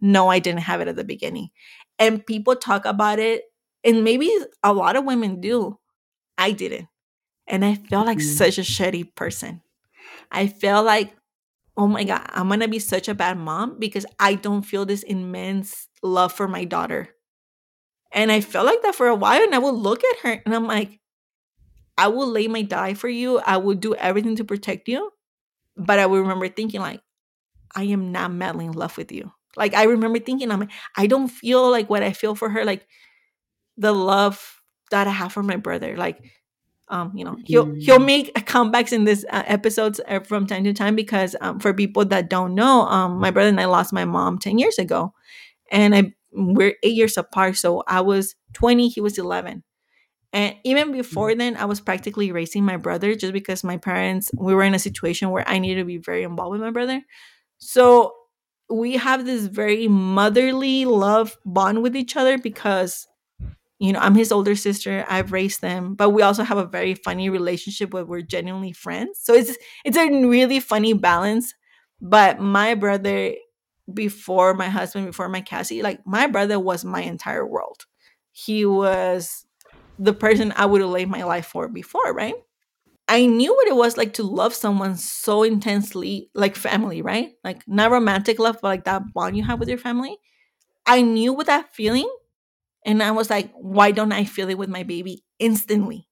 [0.00, 1.50] no, I didn't have it at the beginning.
[1.98, 3.44] And people talk about it,
[3.84, 4.30] and maybe
[4.62, 5.78] a lot of women do.
[6.38, 6.88] I didn't.
[7.46, 8.36] And I felt like Mhm.
[8.38, 9.62] such a shitty person.
[10.30, 11.16] I felt like,
[11.76, 14.86] oh my God, I'm going to be such a bad mom because I don't feel
[14.86, 17.14] this immense love for my daughter.
[18.12, 19.42] And I felt like that for a while.
[19.42, 21.00] And I would look at her and I'm like,
[21.98, 23.38] I will lay my die for you.
[23.40, 25.10] I will do everything to protect you.
[25.76, 27.00] But I will remember thinking, like,
[27.74, 29.32] I am not madly in love with you.
[29.56, 32.86] Like, I remember thinking, I'm I don't feel like what I feel for her, like
[33.76, 35.96] the love that I have for my brother.
[35.96, 36.18] Like,
[36.88, 38.06] um, you know, he'll he'll Mm.
[38.06, 42.04] make comebacks in this uh, episodes uh, from time to time because um, for people
[42.06, 45.12] that don't know, um, my brother and I lost my mom ten years ago,
[45.72, 47.56] and I we're eight years apart.
[47.56, 49.64] So I was twenty, he was eleven,
[50.36, 51.38] and even before mm.
[51.38, 54.78] then, I was practically raising my brother just because my parents we were in a
[54.78, 57.00] situation where I needed to be very involved with my brother.
[57.56, 58.12] So
[58.68, 63.06] we have this very motherly love bond with each other because
[63.78, 65.06] you know, I'm his older sister.
[65.08, 69.20] I've raised them, but we also have a very funny relationship where we're genuinely friends.
[69.22, 69.56] So it's
[69.86, 71.54] it's a really funny balance.
[72.02, 73.32] But my brother,
[73.92, 77.86] before my husband, before my Cassie, like my brother was my entire world.
[78.32, 79.45] He was
[79.98, 82.34] the person I would have laid my life for before, right?
[83.08, 87.32] I knew what it was like to love someone so intensely, like family, right?
[87.44, 90.18] Like not romantic love, but like that bond you have with your family.
[90.86, 92.10] I knew what that feeling
[92.84, 96.08] and I was like, why don't I feel it with my baby instantly?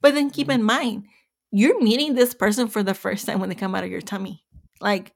[0.00, 0.60] But then keep mm-hmm.
[0.60, 1.04] in mind,
[1.50, 4.44] you're meeting this person for the first time when they come out of your tummy.
[4.80, 5.12] Like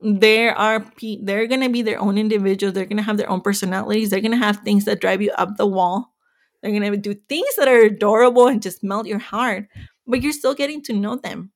[0.00, 2.74] there are pe- they're gonna be their own individuals.
[2.74, 4.10] They're gonna have their own personalities.
[4.10, 6.14] They're gonna have things that drive you up the wall.
[6.62, 9.68] They're gonna do things that are adorable and just melt your heart.
[10.06, 11.52] But you're still getting to know them.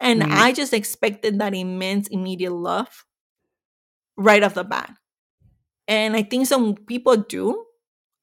[0.00, 0.30] And Mm.
[0.32, 3.04] I just expected that immense immediate love
[4.16, 4.92] right off the bat.
[5.88, 7.64] And I think some people do,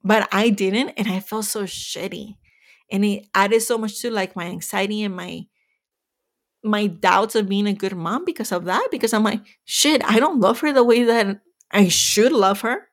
[0.04, 0.92] but I didn't.
[0.92, 2.38] And I felt so shitty.
[2.92, 5.46] And it added so much to like my anxiety and my
[6.64, 8.88] my doubts of being a good mom because of that.
[8.92, 12.88] Because I'm like, shit, I don't love her the way that I should love her.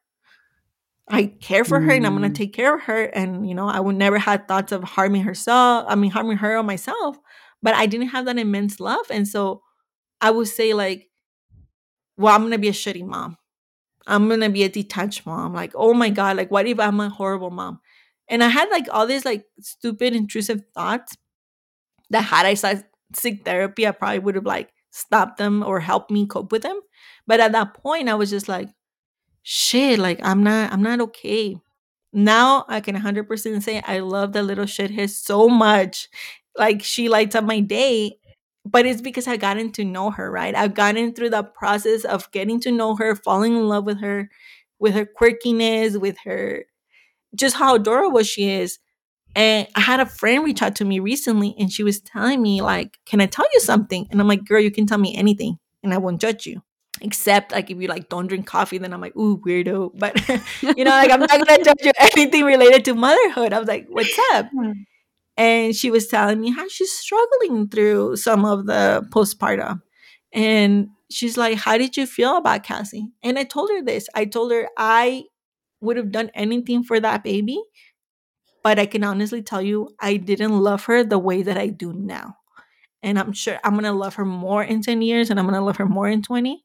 [1.10, 2.34] I care for her and I'm gonna Mm.
[2.34, 3.04] take care of her.
[3.04, 5.86] And you know, I would never had thoughts of harming herself.
[5.88, 7.16] I mean, harming her or myself.
[7.62, 9.06] But I didn't have that immense love.
[9.10, 9.62] And so
[10.20, 11.08] I would say, like,
[12.16, 13.36] well, I'm gonna be a shitty mom.
[14.06, 15.54] I'm gonna be a detached mom.
[15.54, 17.80] Like, oh my god, like what if I'm a horrible mom?
[18.28, 21.16] And I had like all these like stupid, intrusive thoughts
[22.10, 22.84] that had I started
[23.14, 26.80] seek therapy, I probably would have like stopped them or helped me cope with them.
[27.26, 28.68] But at that point, I was just like,
[29.48, 31.56] shit, like I'm not, I'm not okay.
[32.12, 36.08] Now I can 100% say I love that little shithead so much.
[36.56, 38.18] Like she lights up my day,
[38.66, 40.54] but it's because I've gotten to know her, right?
[40.54, 44.30] I've gotten through the process of getting to know her, falling in love with her,
[44.78, 46.64] with her quirkiness, with her
[47.34, 48.78] just how adorable she is.
[49.36, 52.62] And I had a friend reach out to me recently and she was telling me,
[52.62, 54.08] like, can I tell you something?
[54.10, 56.62] And I'm like, girl, you can tell me anything and I won't judge you.
[57.00, 59.92] Except like if you like don't drink coffee, then I'm like, ooh, weirdo.
[59.94, 60.16] But
[60.76, 63.52] you know, like I'm not gonna judge you anything related to motherhood.
[63.52, 64.46] I was like, what's up?
[64.58, 64.72] Hmm.
[65.36, 69.82] and she was telling me how she's struggling through some of the postpartum.
[70.32, 73.08] And she's like, How did you feel about Cassie?
[73.22, 74.08] And I told her this.
[74.14, 75.24] I told her I
[75.80, 77.62] would have done anything for that baby,
[78.62, 81.92] but I can honestly tell you, I didn't love her the way that I do
[81.92, 82.36] now.
[83.02, 85.76] And I'm sure I'm gonna love her more in 10 years and I'm gonna love
[85.76, 86.64] her more in 20.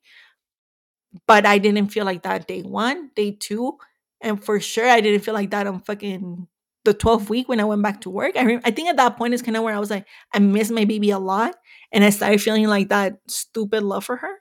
[1.27, 3.77] But I didn't feel like that day one, day two.
[4.21, 6.47] And for sure, I didn't feel like that on fucking
[6.85, 8.35] the 12th week when I went back to work.
[8.35, 10.39] I, re- I think at that point is kind of where I was like, I
[10.39, 11.55] miss my baby a lot.
[11.91, 14.37] And I started feeling like that stupid love for her.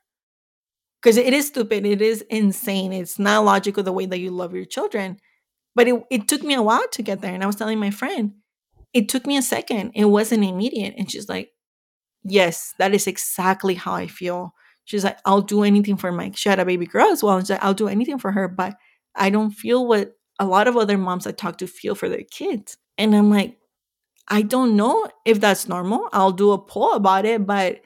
[1.03, 1.85] Because it is stupid.
[1.85, 2.93] It is insane.
[2.93, 5.19] It's not logical the way that you love your children.
[5.75, 7.35] But it, it took me a while to get there.
[7.35, 8.35] And I was telling my friend,
[8.93, 9.93] it took me a second.
[9.95, 10.95] It wasn't immediate.
[10.97, 11.51] And she's like,
[12.25, 14.55] Yes, that is exactly how I feel.
[14.85, 17.37] She's like, I'll do anything for my she had a baby girl as well.
[17.37, 18.77] And she's like, I'll do anything for her, but
[19.15, 22.25] I don't feel what a lot of other moms I talk to feel for their
[22.31, 22.77] kids.
[22.99, 23.59] And I'm like,
[24.29, 26.09] I don't know if that's normal.
[26.13, 27.81] I'll do a poll about it, but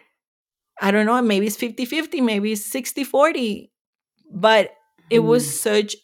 [0.81, 1.21] I don't know.
[1.23, 3.73] Maybe it's 50 50, maybe it's 60 40.
[4.31, 4.73] But
[5.11, 5.51] it was Mm.
[5.51, 5.97] such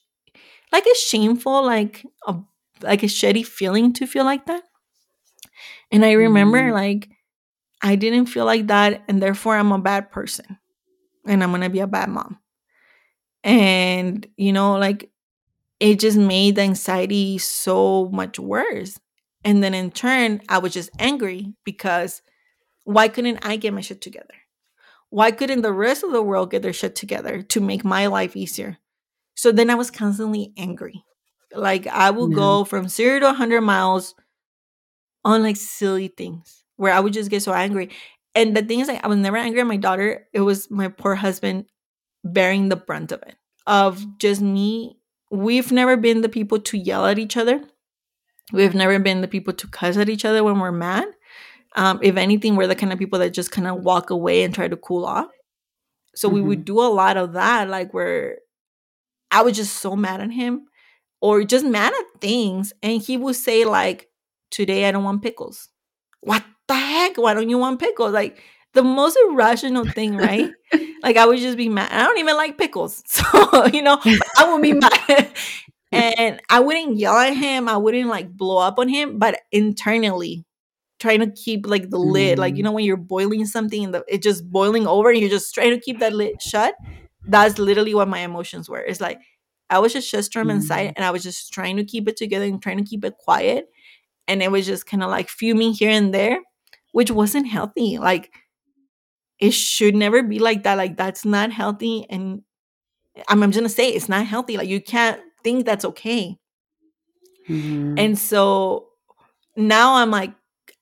[0.73, 2.37] like a shameful, like a
[2.83, 4.65] like a shitty feeling to feel like that.
[5.91, 6.73] And I remember Mm.
[6.73, 7.09] like
[7.83, 10.59] I didn't feel like that and therefore I'm a bad person
[11.27, 12.39] and I'm going to be a bad mom.
[13.45, 15.11] And you know like
[15.81, 18.99] it just made the anxiety so much worse.
[19.45, 22.23] And then in turn, I was just angry because
[22.85, 24.35] why couldn't I get my shit together?
[25.11, 28.37] Why couldn't the rest of the world get their shit together to make my life
[28.37, 28.79] easier?
[29.35, 31.05] So then I was constantly angry.
[31.53, 32.37] Like I would Yeah.
[32.37, 34.15] go from zero to 100 miles
[35.25, 37.91] on like silly things where I would just get so angry.
[38.35, 40.27] And the thing is, like, I was never angry at my daughter.
[40.33, 41.67] It was my poor husband
[42.25, 44.97] bearing the brunt of it, of just me.
[45.31, 47.63] We've never been the people to yell at each other.
[48.53, 51.07] We've never been the people to cuss at each other when we're mad.
[51.75, 54.55] Um, if anything, we're the kind of people that just kind of walk away and
[54.55, 55.31] try to cool off.
[56.15, 58.39] So we would do a lot of that, like where
[59.31, 60.67] I was just so mad at him
[61.23, 62.75] or just mad at things.
[62.83, 64.11] And he would say, like,
[64.51, 65.71] today I don't want pickles.
[66.21, 67.17] What the heck?
[67.17, 68.13] Why don't you want pickles?
[68.13, 68.43] Like
[68.75, 70.55] the most irrational thing, right?
[71.03, 71.91] like I would just be mad.
[71.93, 73.03] I don't even like pickles.
[73.07, 73.99] So, you know,
[74.37, 75.33] I would be mad.
[75.91, 77.69] and I wouldn't yell at him.
[77.69, 80.45] I wouldn't like blow up on him, but internally
[81.01, 82.65] trying to keep like the lid, like you Mm.
[82.67, 85.73] know when you're boiling something and the, it's just boiling over and you're just trying
[85.73, 86.75] to keep that lid shut.
[87.27, 88.81] That's literally what my emotions were.
[88.81, 89.21] It's like
[89.71, 90.93] I was just shitstorm inside Mm.
[90.97, 93.67] and I was just trying to keep it together and trying to keep it quiet.
[94.29, 96.39] And it was just kind of like fuming here and there,
[96.93, 97.99] which wasn't healthy.
[97.99, 98.33] Like
[99.39, 100.77] it should never be like that.
[100.79, 102.07] Like that's not healthy.
[102.09, 102.43] And
[103.29, 104.57] I'm, I'm gonna say it's not healthy.
[104.57, 106.39] Like you can't think that's okay.
[107.49, 107.99] Mhm.
[107.99, 108.89] And so
[109.57, 110.33] now I'm like,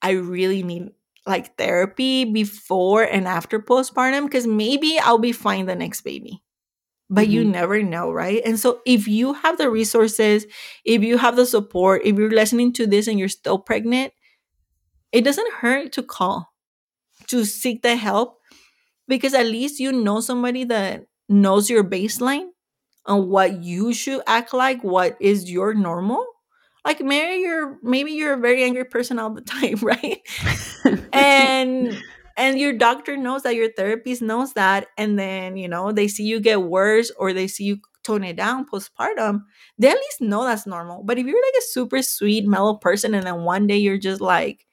[0.01, 0.89] I really need
[1.25, 6.41] like therapy before and after postpartum because maybe I'll be fine the next baby.
[7.09, 7.51] But you Mhm.
[7.51, 8.41] never know, right?
[8.45, 10.45] And so if you have the resources,
[10.85, 14.13] if you have the support, if you're listening to this and you're still pregnant,
[15.11, 16.53] it doesn't hurt to call,
[17.27, 18.39] to seek the help
[19.07, 22.47] because at least you know somebody that knows your baseline
[23.05, 26.25] on what you should act like, what is your normal.
[26.85, 30.19] Like maybe you're maybe you're a very angry person all the time, right?
[31.13, 32.01] and
[32.37, 36.23] and your doctor knows that your therapist knows that and then you know they see
[36.23, 39.43] you get worse or they see you tone it down postpartum
[39.77, 43.13] they at least know that's normal but if you're like a super sweet mellow person
[43.13, 44.65] and then one day you're just like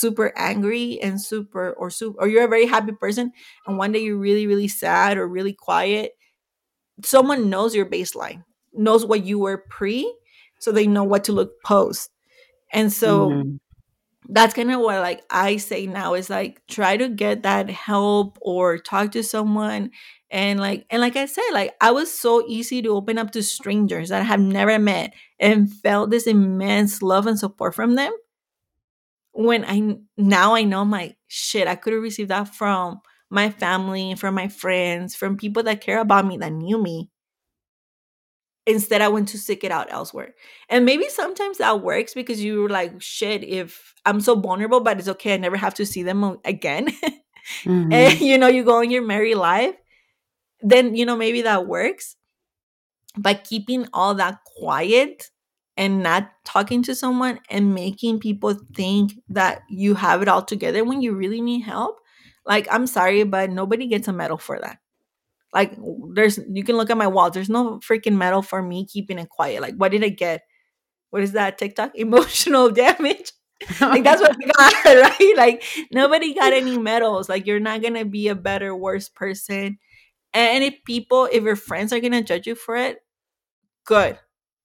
[0.00, 3.32] super angry and super or super or you're a very happy person
[3.66, 6.12] and one day you're really really sad or really quiet
[7.04, 10.12] someone knows your baseline knows what you were pre
[10.60, 12.10] so they know what to look post
[12.72, 13.58] and so Mhm.
[14.28, 18.38] that's kind of what like I say now is like try to get that help
[18.42, 19.90] or talk to someone
[20.30, 23.42] and like and like I said like I was so easy to open up to
[23.42, 28.12] strangers that I have never met and felt this immense love and support from them
[29.32, 33.00] when I now I know I'm shit I could have received that from
[33.30, 37.10] my family from my friends from people that care about me that knew me
[38.66, 40.34] instead I went to seek it out elsewhere.
[40.68, 45.08] And maybe sometimes that works because you're like, shit, if I'm so vulnerable, but it's
[45.08, 46.88] okay, I never have to see them again.
[47.64, 48.20] and Mhm.
[48.20, 49.74] you know, you go on your merry life,
[50.62, 52.16] then you know, maybe that works.
[53.16, 55.30] But keeping all that quiet
[55.80, 60.84] and not talking to someone and making people think that you have it all together
[60.84, 61.98] when you really need help.
[62.46, 64.78] Like, I'm sorry, but nobody gets a medal for that.
[65.52, 65.76] Like
[66.14, 69.28] there's you can look at my wall There's no freaking medal for me keeping it
[69.28, 69.62] quiet.
[69.62, 70.42] Like what did I get?
[71.10, 71.92] What is that TikTok?
[71.96, 73.32] Emotional damage.
[73.80, 74.84] like that's what I got,
[75.20, 75.34] right?
[75.36, 77.28] Like nobody got any medals.
[77.28, 79.78] Like you're not gonna be a better, worse person.
[80.34, 82.98] And if people, if your friends are gonna judge you for it,
[83.84, 84.18] good.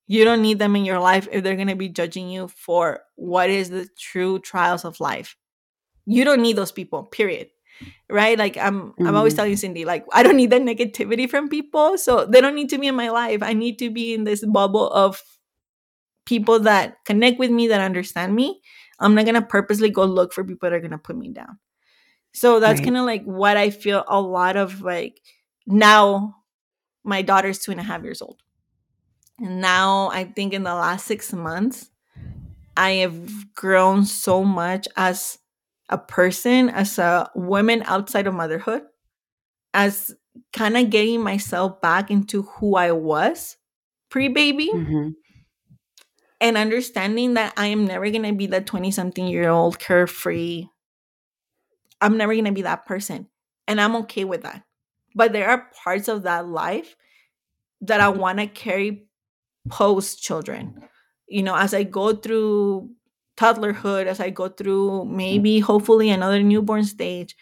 [0.07, 3.49] You don't need them in your life if they're gonna be judging you for what
[3.49, 5.35] is the true trials of life.
[6.05, 7.49] You don't need those people, period.
[8.09, 8.37] Right?
[8.37, 9.37] Like i'm i'm always Mhm.
[9.37, 11.97] telling cindy like i don't need that negativity from people.
[11.97, 13.41] So they don't need to be in my life.
[13.43, 15.21] I need to be in this bubble of
[16.25, 18.61] people that connect with me that understand me.
[18.99, 21.59] I'm not gonna purposely go look for people that are gonna put me down.
[22.33, 22.85] So that's Right.
[22.85, 25.21] kind of like what i feel a lot of like
[25.67, 26.37] now
[27.03, 28.41] my daughter's two and a half years old
[29.39, 31.89] and now i think in the last six months
[32.77, 35.39] i have grown so much as
[35.89, 38.81] a person, as a woman outside of motherhood,
[39.73, 40.15] as
[40.51, 43.57] kind of getting myself back into who I was
[44.09, 45.13] pre baby Mhm.
[46.41, 50.65] and understanding that I am never going to be the 20 something year old carefree.
[52.01, 53.29] I'm never going to be that person.
[53.67, 54.63] And I'm okay with that.
[55.15, 56.95] But there are parts of that life
[57.81, 59.07] that I want to carry
[59.69, 60.81] post children.
[61.27, 62.89] you know, as I go through
[63.37, 67.35] toddlerhood, as I go through maybe hopefully another newborn stage,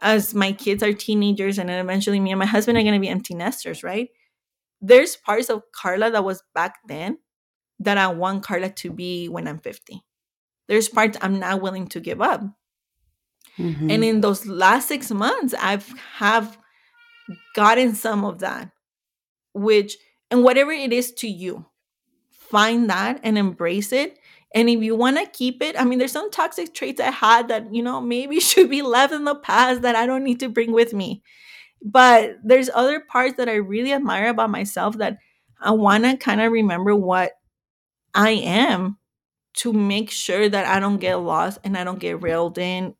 [0.00, 3.00] as my kids are teenagers, and then eventually me and my husband are going to
[3.00, 4.08] be empty nesters, right?
[4.80, 7.18] There's parts of Karla that was back then
[7.80, 10.02] that I want Karla to be when I'm 50.
[10.68, 12.42] There's parts I'm not willing to give up.
[13.58, 13.92] Mhm.
[13.92, 16.58] And in those last six months, I've have
[17.54, 18.70] gotten some of that,
[19.54, 19.96] which
[20.36, 21.66] and whatever it is to you,
[22.30, 24.18] find that and embrace it.
[24.54, 27.48] And if you want to keep it, I mean, there's some toxic traits I had
[27.48, 30.48] that, you know, maybe should be left in the past that I don't need to
[30.48, 31.22] bring with me.
[31.82, 35.18] But there's other parts that I really admire about myself that
[35.60, 37.32] I want to kind of remember what
[38.14, 38.98] I am
[39.58, 42.94] to make sure that I don't get lost and I don't get railed in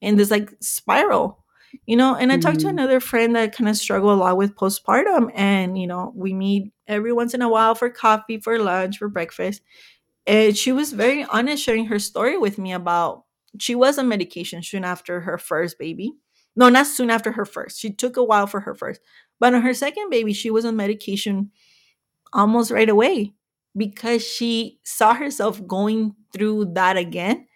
[0.00, 1.41] in this like spiral.
[1.86, 2.70] You know, and I talked to Mhm.
[2.72, 6.72] another friend that kind of struggle a lot with postpartum and you know, we meet
[6.86, 9.62] every once in a while for coffee, for lunch, for breakfast.
[10.26, 13.24] And she was very honest sharing her story with me about
[13.58, 16.14] she was on medication soon after her first baby.
[16.56, 17.80] No, not soon after her first.
[17.80, 19.00] She took a while for her first.
[19.40, 21.50] But on her second baby, she was on medication
[22.32, 23.32] almost right away
[23.76, 27.46] because she saw herself going through that again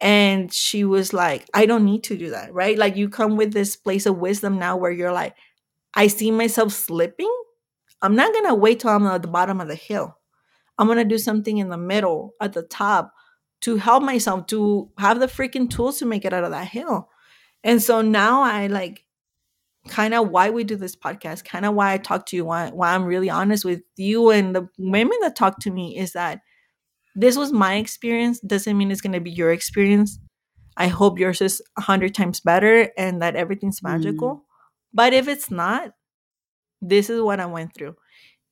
[0.00, 2.78] and she was like i don't need to do that right?
[2.78, 5.34] Like you come with this place of wisdom now where you're like
[5.94, 7.32] i see myself slipping.
[8.02, 10.16] I'm not gonna wait till i'm at the bottom of the hill.
[10.78, 13.12] I'm gonna do something in the middle at the top
[13.62, 17.10] to help myself to have the freaking tools to make it out of that hill.
[17.62, 19.04] And so now i like
[19.88, 22.68] kind of why we do this podcast kind of why i talk to you why,
[22.70, 26.40] why i'm really honest with you and the women that talk to me is that
[27.14, 30.18] this was my experience doesn't mean it's going to be your experience.
[30.76, 33.90] I hope yours is a hundred times better and that everything's Mhm.
[33.90, 34.46] magical.
[34.94, 35.92] But if it's not
[36.82, 37.96] this is what i went through.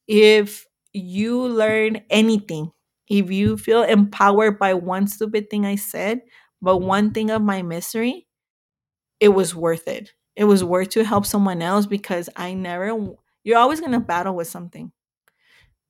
[0.09, 2.73] If you learn anything
[3.09, 6.23] if you feel empowered by one stupid thing i said
[6.63, 8.27] but one thing of my misery
[9.21, 10.13] it was worth it.
[10.37, 12.93] It was worth to help someone else because i never
[13.45, 14.93] you're always going to battle with something.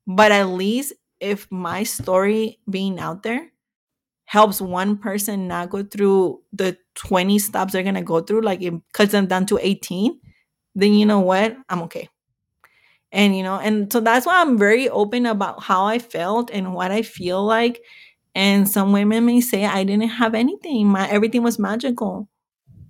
[0.06, 3.50] But at least if my story being out there
[4.26, 8.74] helps one person not go through the 20 stops they're gonna go through, like it
[8.92, 10.20] cuts them down to 18,
[10.74, 11.56] then you know what?
[11.68, 12.08] I'm okay.
[13.10, 16.74] And you know, and so that's why I'm very open about how I felt and
[16.74, 17.82] what I feel like.
[18.34, 20.88] And some women may say I didn't have anything.
[20.88, 22.28] My everything was magical.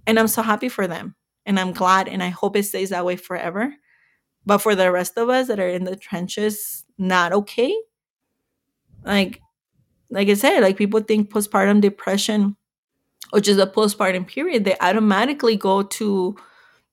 [0.07, 1.16] And I'm so happy for them.
[1.47, 3.74] And I'm glad and I hope it stays that way forever.
[4.47, 7.74] But for the rest of us that are in the trenches, not okay.
[9.05, 9.40] Like
[10.11, 12.57] like I said, like people think postpartum depression
[13.32, 16.36] or just a postpartum period, they automatically go to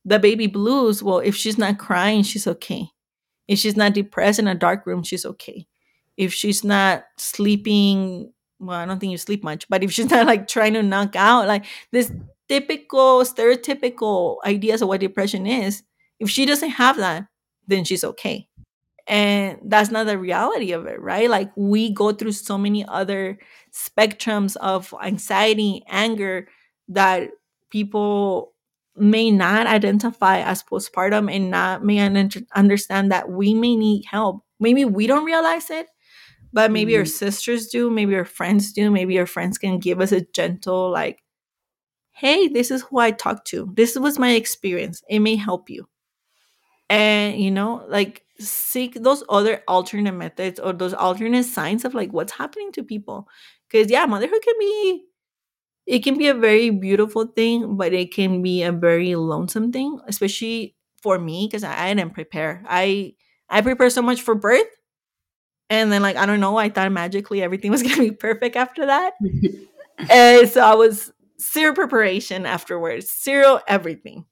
[0.04, 1.02] the baby blues.
[1.02, 2.90] Well, if she's not crying, she's okay.
[3.48, 5.68] If she's not depressed in a dark room, she's okay.
[6.18, 10.26] If she's not sleeping, well, I don't think you sleep much, but if she's not
[10.28, 12.12] like trying to knock out, like this
[12.50, 15.84] typical, stereotypical ideas of what depression is,
[16.20, 17.28] if she doesn't have that,
[17.68, 18.48] then she's okay
[19.08, 21.30] and that's not the reality of it right?
[21.30, 23.38] Like we go through so many other
[23.74, 26.48] spectrums of anxiety anger
[26.90, 27.30] that
[27.70, 28.54] people
[28.96, 34.44] may not identify as postpartum and not may un- understand that we may need help.
[34.60, 35.88] Maybe we don't realize it
[36.54, 37.10] but maybe our Mhm.
[37.10, 41.22] sisters do maybe our friends do maybe our friends can give us a gentle like
[42.14, 43.72] hey this is who i talked to.
[43.76, 45.04] This was my experience.
[45.10, 45.88] It may help you.
[46.90, 52.12] And you know like seek those other alternate methods or those alternate signs of like
[52.12, 53.28] what's happening to people.
[53.70, 55.06] Because yeah motherhood can be
[55.86, 60.00] it can be a very beautiful thing but it can be a very lonesome thing
[60.08, 62.64] especially for me because I, I didn't prepare.
[62.68, 63.14] I
[63.50, 64.66] i prepared so much for birth
[65.70, 68.86] and then like i don't know i thought magically everything was gonna be perfect after
[68.88, 69.14] that.
[70.10, 74.26] And so i was zero preparation afterwards zero everything.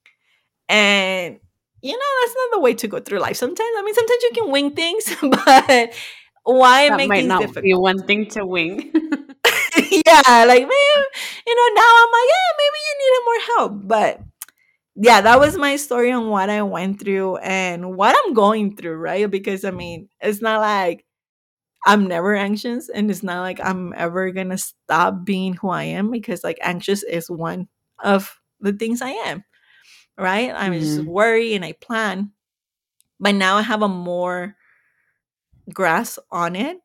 [0.69, 1.39] And
[1.83, 3.35] you know, that's not the way to go through life.
[3.35, 5.93] Sometimes, I mean, sometimes you can wing things, but
[6.43, 7.63] why that make might things not difficult?
[7.63, 8.79] be one thing to wing.
[9.75, 11.03] yeah, like man,
[11.45, 13.87] you know, now I'm like, yeah, maybe you needed more help.
[13.87, 14.21] But
[14.95, 18.95] yeah, that was my story on what I went through and what I'm going through,
[18.95, 19.29] right?
[19.29, 21.03] Because I mean, it's not like
[21.85, 26.11] I'm never anxious, and it's not like I'm ever gonna stop being who I am
[26.11, 27.67] because like anxious is one
[28.01, 29.43] of the things I am
[30.17, 30.51] right?
[30.55, 31.05] I'm just Mhm.
[31.05, 32.31] worry and I plan.
[33.19, 34.55] But now I have a more
[35.73, 36.77] grasp on it.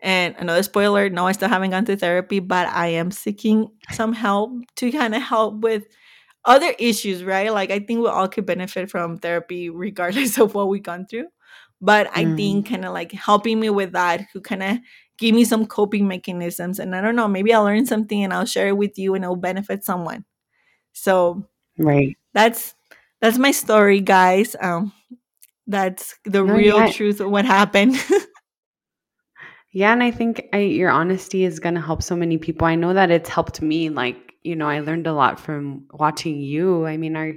[0.00, 4.12] And another spoiler, no, I still haven't gone to therapy, but I am seeking some
[4.14, 5.84] help to kind of help with
[6.44, 7.52] other issues, right?
[7.52, 11.28] Like I think we all could benefit from therapy regardless of what we've gone through.
[11.82, 12.36] but I Mm.
[12.36, 14.78] think kind of like helping me with that, who kind of
[15.18, 16.78] give me some coping mechanisms.
[16.80, 19.24] And I don't know, maybe I'll learn something and I'll share it with you and
[19.24, 20.24] it'll benefit someone.
[20.94, 21.46] So
[21.78, 22.16] Right.
[22.34, 22.74] That's
[23.20, 24.56] that's my story, guys.
[24.60, 24.92] Um,
[25.66, 26.90] that's the No, real yeah.
[26.90, 27.96] truth of what happened.
[29.72, 32.66] Yeah, and I think I, your honesty is going to help so many people.
[32.66, 33.88] I know that it's helped me.
[33.88, 36.84] Like, you know, I learned a lot from watching you.
[36.84, 37.32] I mean, our,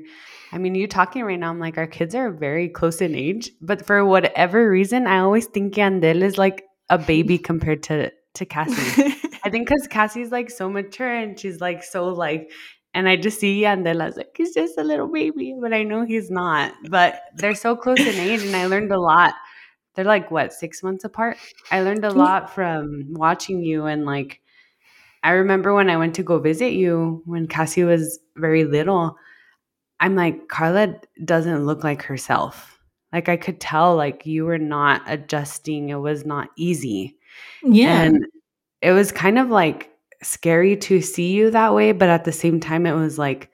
[0.52, 3.52] I mean, you talking right now, I'm like, our kids are very close in age,
[3.62, 8.46] but for whatever reason, I always think Yandel is like a baby compared to to
[8.46, 9.14] Cassie.
[9.46, 12.52] I think because Cassie's like so mature and she's like so like,
[12.96, 16.06] and I just see Yandel as like he's just a little baby, but I know
[16.06, 16.74] he's not.
[16.90, 19.34] But they're so close in age, and I learned a lot.
[19.94, 21.38] They're like what six months apart.
[21.70, 24.40] I learned a lot from watching you, and like
[25.24, 29.18] I remember when I went to go visit you when Cassie was very little.
[30.00, 32.80] I'm like Karla doesn't look like herself.
[33.12, 35.90] Like I could tell, like you were not adjusting.
[35.90, 37.18] It was not easy.
[37.62, 38.04] yeah.
[38.04, 38.26] And
[38.82, 39.90] it was kind of like
[40.24, 43.50] scary to see you that way, but at the same time, it was like,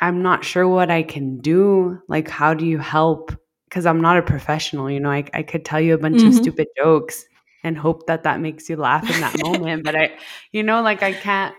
[0.00, 2.00] I'm not sure what I can do.
[2.08, 3.32] Like, how do you help?
[3.68, 6.32] Because I'm not a professional, you know, I, I could tell you a bunch of
[6.32, 6.34] Mhm.
[6.34, 7.24] stupid jokes
[7.62, 9.84] and hope that that makes you laugh in that moment.
[9.84, 10.10] But I,
[10.52, 11.54] you know, like I can't.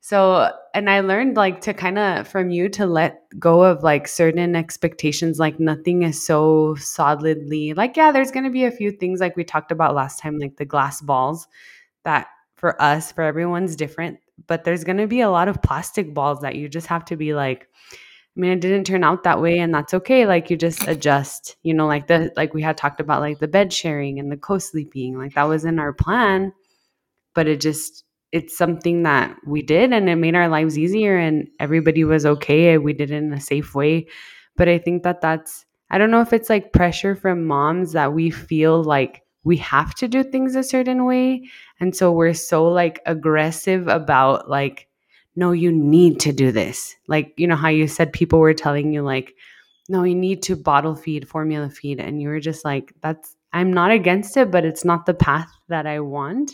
[0.00, 4.08] So, and I learned like to kind of from you to let go of like
[4.08, 5.38] certain expectations.
[5.38, 9.36] Like nothing is so solidly, like, yeah, there's going to be a few things like
[9.36, 11.46] we talked about last time, like the glass balls
[12.04, 12.26] that
[12.62, 14.20] for us, for everyone's different.
[14.46, 17.16] But there's going to be a lot of plastic balls that you just have to
[17.16, 20.26] be like, I mean, it didn't turn out that way, and that's okay.
[20.26, 23.48] Like you just adjust, you know, like the like we had talked about, like the
[23.48, 26.52] bed sharing and the co-sleeping, like that was in our plan,
[27.34, 31.48] but it just it's something that we did, and it made our lives easier, and
[31.60, 32.78] everybody was okay.
[32.78, 34.06] We did it in a safe way,
[34.56, 38.14] but I think that that's I don't know if it's like pressure from moms that
[38.14, 41.48] we feel like we have to do things a certain way,
[41.80, 44.88] and so we're so like aggressive about like
[45.36, 46.94] no, you need to do this.
[47.08, 49.34] Like, you know, how you said people were telling you, like,
[49.88, 52.00] no, you need to bottle feed, formula feed.
[52.00, 55.50] And you were just like, that's, I'm not against it, but it's not the path
[55.68, 56.52] that I want.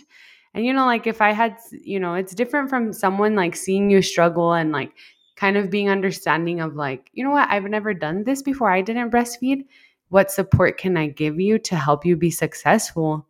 [0.55, 3.91] And, you know, like if I had, you know, it's different from someone like seeing
[3.91, 4.93] you struggle and like
[5.36, 8.70] kind of being understanding of like, you know what, I've never done this before.
[8.70, 9.66] I didn't breastfeed.
[10.09, 13.29] What support can I give you to help you be successful?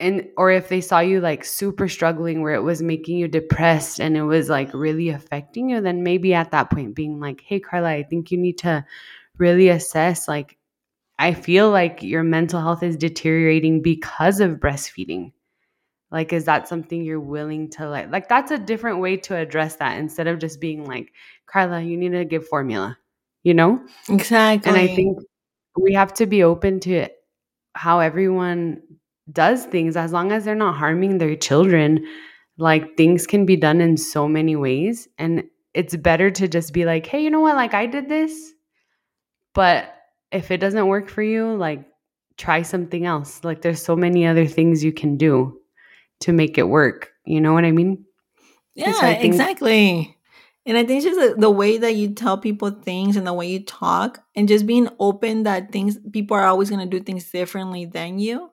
[0.00, 4.00] and or if they saw you like super struggling where it was making you depressed
[4.00, 7.58] and it was like really affecting you then maybe at that point being like hey
[7.58, 8.84] karla i think you need to
[9.38, 10.56] really assess like
[11.18, 15.32] i feel like your mental health is deteriorating because of breastfeeding
[16.10, 19.76] like is that something you're willing to like like that's a different way to address
[19.76, 21.12] that instead of just being like
[21.46, 22.96] karla you need to give formula
[23.42, 24.70] you know exactly.
[24.70, 25.18] and i think
[25.80, 27.08] we have to be open to
[27.74, 28.82] how everyone
[29.30, 32.06] does things as long as they're not harming their children.
[32.56, 36.84] Like things can be done in so many ways and it's better to just be
[36.84, 37.54] like hey you know what?
[37.56, 38.52] Like i did this.
[39.54, 39.94] But
[40.32, 41.84] if it doesn't work for you like
[42.38, 43.44] try something else.
[43.44, 45.60] Like there's so many other things you can do
[46.20, 47.12] to make it work.
[47.24, 48.04] You know what i mean?
[48.74, 50.16] Yeah, so I think- exactly.
[50.68, 53.34] And I think it's just the, the way that you tell people things and the
[53.34, 57.04] way you talk and just being open that things people are always going to do
[57.04, 58.52] things differently than you.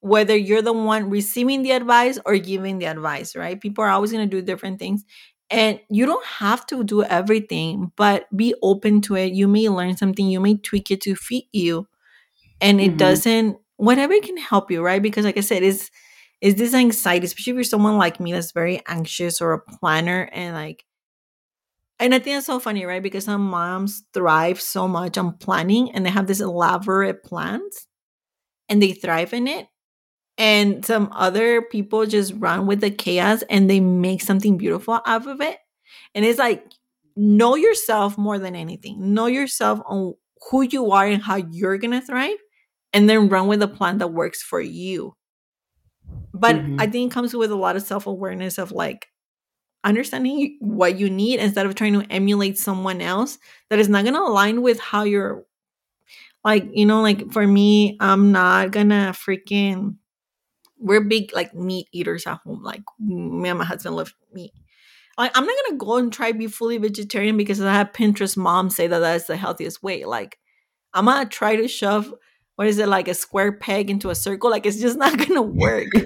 [0.00, 3.60] Whether you're the one receiving the advice or giving the advice, right?
[3.60, 5.04] People are always going to do different things.
[5.50, 9.32] And you don't have to do everything, but be open to it.
[9.32, 11.88] You may learn something, you may tweak it to fit you.
[12.60, 12.98] And it Mhm.
[12.98, 15.02] doesn't whatever can help you, right?
[15.02, 15.90] Because like I said, it's
[16.40, 20.28] is this anxiety, especially if you're someone like me that's very anxious or a planner
[20.32, 20.84] and like
[22.00, 23.02] and I think that's so funny, right?
[23.02, 27.86] Because some moms thrive so much on planning and they have this elaborate plans
[28.68, 29.68] and they thrive in it.
[30.38, 35.26] And some other people just run with the chaos and they make something beautiful out
[35.26, 35.58] of it.
[36.14, 36.64] And it's like,
[37.16, 39.14] know yourself more than anything.
[39.14, 40.14] Know yourself on
[40.50, 42.38] who you are and how you're going to thrive.
[42.92, 45.14] And then run with a plan that works for you.
[46.32, 46.80] But Mhm.
[46.80, 49.08] I think it comes with a lot of self awareness of like
[49.84, 53.38] understanding what you need instead of trying to emulate someone else
[53.70, 55.44] that is not going to align with how you're
[56.44, 59.96] like you know like for me i'm not gonna freaking
[60.78, 64.52] we're big like meat eaters at home like me and my husband love meat.
[65.18, 68.76] Like i'm not gonna go and try be fully vegetarian because i have pinterest moms
[68.76, 70.04] say that that's the healthiest way.
[70.04, 70.38] Like
[70.94, 72.12] i'm gonna try to shove
[72.56, 75.42] what is it like a square peg into a circle like it's just not gonna
[75.42, 75.88] work.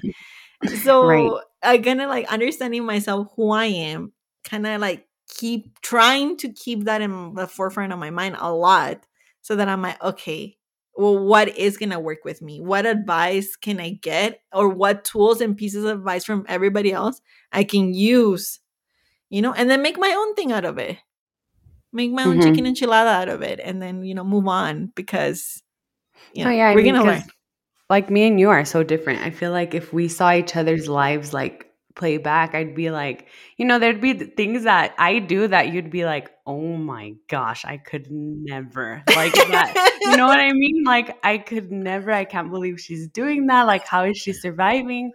[0.82, 1.42] So Right.
[1.64, 4.12] I kind of like understanding myself who I am,
[4.44, 8.52] kind of like keep trying to keep that in the forefront of my mind a
[8.52, 9.06] lot,
[9.42, 10.56] so that I'm like, okay,
[10.96, 12.60] well, what is going to work with me?
[12.60, 14.40] What advice can I get?
[14.52, 17.20] Or what tools and pieces of advice from everybody else
[17.52, 18.60] I can use,
[19.30, 20.98] you know, and then make my own thing out of it.
[21.92, 22.44] Make my own Mhm.
[22.44, 25.62] chicken enchilada out of it and then, you know, move on because,
[26.32, 27.22] you know, Oh, yeah, we're mean, gonna learn.
[27.90, 29.22] Like me and you are so different.
[29.22, 33.28] I feel like if we saw each other's lives like play back, I'd be like,
[33.56, 37.14] you know, there'd be th- things that I do that you'd be like, oh my
[37.28, 39.02] gosh, I could never.
[39.14, 39.98] Like that.
[40.02, 40.84] You know what I mean?
[40.84, 42.10] Like, I could never.
[42.10, 43.62] I can't believe she's doing that.
[43.66, 45.12] Like, how is she surviving?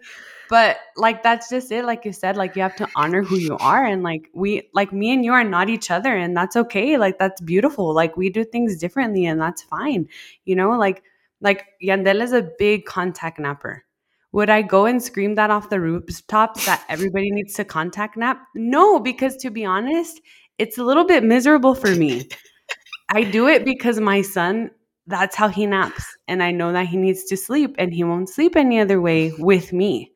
[0.48, 1.84] But like, that's just it.
[1.84, 3.84] Like you said, like, you have to honor who you are.
[3.84, 6.16] And like, we, like, me and you are not each other.
[6.16, 6.96] And that's okay.
[6.96, 7.94] Like, that's beautiful.
[7.94, 10.08] Like, we do things differently and that's fine.
[10.44, 11.04] You know, like,
[11.40, 13.84] like Yandel is a big contact napper.
[14.32, 18.40] Would I go and scream that off the rooftops that everybody needs to contact nap?
[18.54, 20.20] No, because to be honest,
[20.58, 22.28] it's a little bit miserable for me.
[23.08, 24.70] I do it because my son,
[25.06, 26.04] that's how he naps.
[26.28, 29.32] And I know that he needs to sleep and he won't sleep any other way
[29.38, 30.12] with me.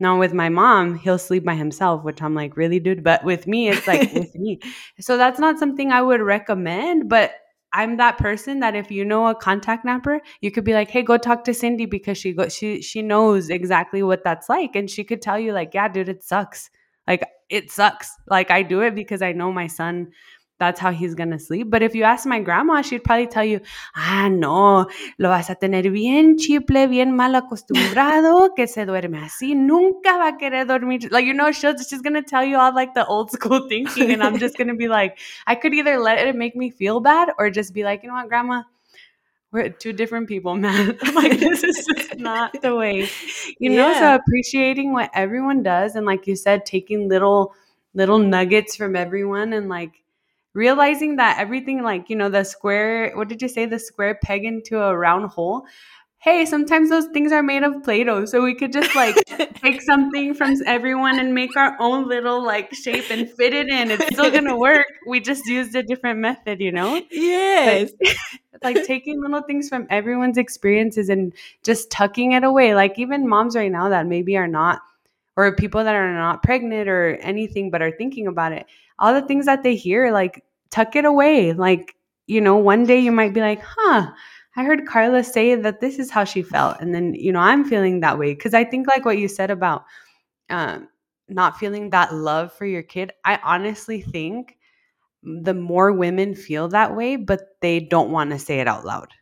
[0.00, 3.02] Now, with my mom, he'll sleep by himself, which I'm like, really, dude?
[3.02, 4.60] But with me, it's like with me.
[5.00, 7.32] So that's not something I would recommend, but
[7.72, 11.02] I'm that person that if you know a contact napper, you could be like, "Hey,
[11.02, 14.90] go talk to Cindy because she go she she knows exactly what that's like and
[14.90, 16.70] she could tell you like, "Yeah, dude, it sucks."
[17.06, 18.10] Like it sucks.
[18.28, 20.08] Like I do it because I know my son
[20.58, 21.70] that's how he's going to sleep.
[21.70, 23.60] But if you ask my grandma, she'd probably tell you,
[23.94, 24.86] "Ah, no,
[25.18, 30.28] lo vas a tener bien chiple, bien mal acostumbrado, que se duerme así, nunca va
[30.28, 33.06] a querer dormir." Like you know, she's just going to tell you all like the
[33.06, 36.34] old school thinking and I'm just going to be like, I could either let it
[36.36, 38.62] make me feel bad or just be like, you know what, grandma,
[39.50, 40.98] we're two different people, man.
[41.14, 43.08] like this is just not the way,
[43.58, 43.92] you know.
[43.94, 47.54] So appreciating what everyone does, and like you said, taking little
[47.94, 50.02] little nuggets from everyone, and like
[50.54, 53.12] realizing that everything, like you know, the square.
[53.14, 53.66] What did you say?
[53.66, 55.66] The square peg into a round hole.
[56.20, 59.14] Hey, sometimes those things are made of Play-Doh, so we could just like
[59.62, 63.92] take something from everyone and make our own little like shape and fit it in.
[63.92, 64.86] It's still gonna work.
[65.06, 67.00] We just used a different method, you know.
[67.10, 67.92] yes.
[68.64, 71.32] like taking little things from everyone's experiences and
[71.62, 72.74] just tucking it away.
[72.74, 74.80] Like even moms right now that maybe are not,
[75.38, 78.66] or people that are not pregnant or anything, but are thinking about it.
[78.98, 81.52] All the things that they hear, like tuck it away.
[81.52, 81.94] Like
[82.26, 84.10] you know, one day you might be like, huh.
[84.56, 86.80] I heard Karla say that this is how she felt.
[86.80, 88.34] And then, you know, I'm feeling that way.
[88.34, 89.84] Cause I think, like what you said about
[90.50, 90.88] um,
[91.28, 94.58] not feeling that love for your kid, I honestly think
[95.22, 99.12] the more women feel that way, but they don't want to say it out loud.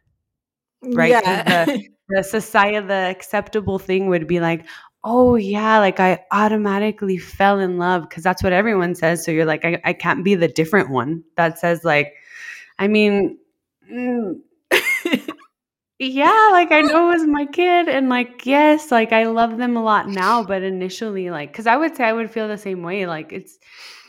[0.82, 1.76] right Yeah.
[2.08, 4.64] The society, the acceptable thing would be like,
[5.06, 9.24] oh, yeah, like I automatically fell in love because that's what everyone says.
[9.24, 12.14] So you're like, I, I can't be the different one that says, like,
[12.78, 13.38] I mean,
[13.90, 14.40] mm,
[15.98, 19.76] yeah, like I know it was my kid, and like, yes, like I love them
[19.76, 22.82] a lot now, but initially, like, because I would say I would feel the same
[22.82, 23.06] way.
[23.06, 23.58] Like, it's,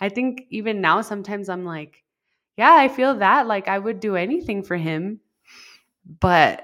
[0.02, 2.04] I think even now, sometimes I'm like,
[2.58, 3.48] yeah, I feel that.
[3.48, 5.22] Like, I would do anything for him,
[6.20, 6.64] but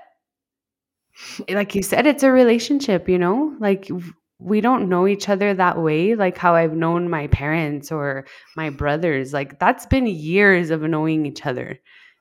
[1.49, 3.55] like you said, it's a relationship, you know?
[3.59, 3.89] Like,
[4.43, 8.25] we don't know each other that way, like how I've known my parents or
[8.55, 9.33] my brothers.
[9.33, 11.79] Like, that's been years of knowing each other.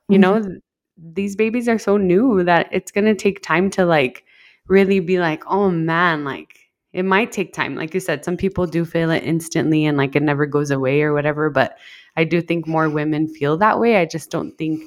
[0.08, 0.52] You know, mm-hmm.
[0.96, 4.24] these babies are so new that it's going to take time to like
[4.68, 6.58] really be like, oh man, like
[6.92, 7.76] it might take time.
[7.76, 11.02] Like you said, some people do feel it instantly and like it never goes away
[11.02, 11.50] or whatever.
[11.50, 11.78] But
[12.16, 13.96] I do think more women feel that way.
[13.96, 14.82] I just don't think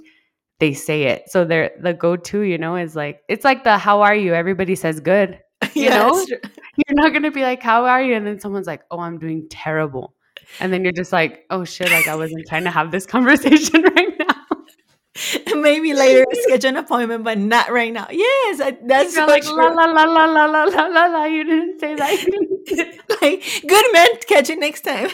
[0.59, 1.29] they say it.
[1.29, 4.33] So they're the go to, you know, is like, it's like the how are you?
[4.33, 5.39] Everybody says good.
[5.75, 6.25] You Yeah, know?
[6.27, 8.13] You're not going to be like, how are you?
[8.15, 10.13] And then someone's like, oh, I'm doing terrible.
[10.59, 13.81] And then you're just like, oh shit, like I wasn't trying to have this conversation
[13.83, 15.55] right now.
[15.55, 18.07] Maybe later schedule an appointment, but not right now.
[18.11, 19.55] Yes, I- that's so like, true.
[19.55, 21.23] la la la la la la la la la.
[21.25, 22.11] You didn't say that.
[22.21, 23.21] You didn't say that.
[23.21, 25.09] like, good man, catch you next time.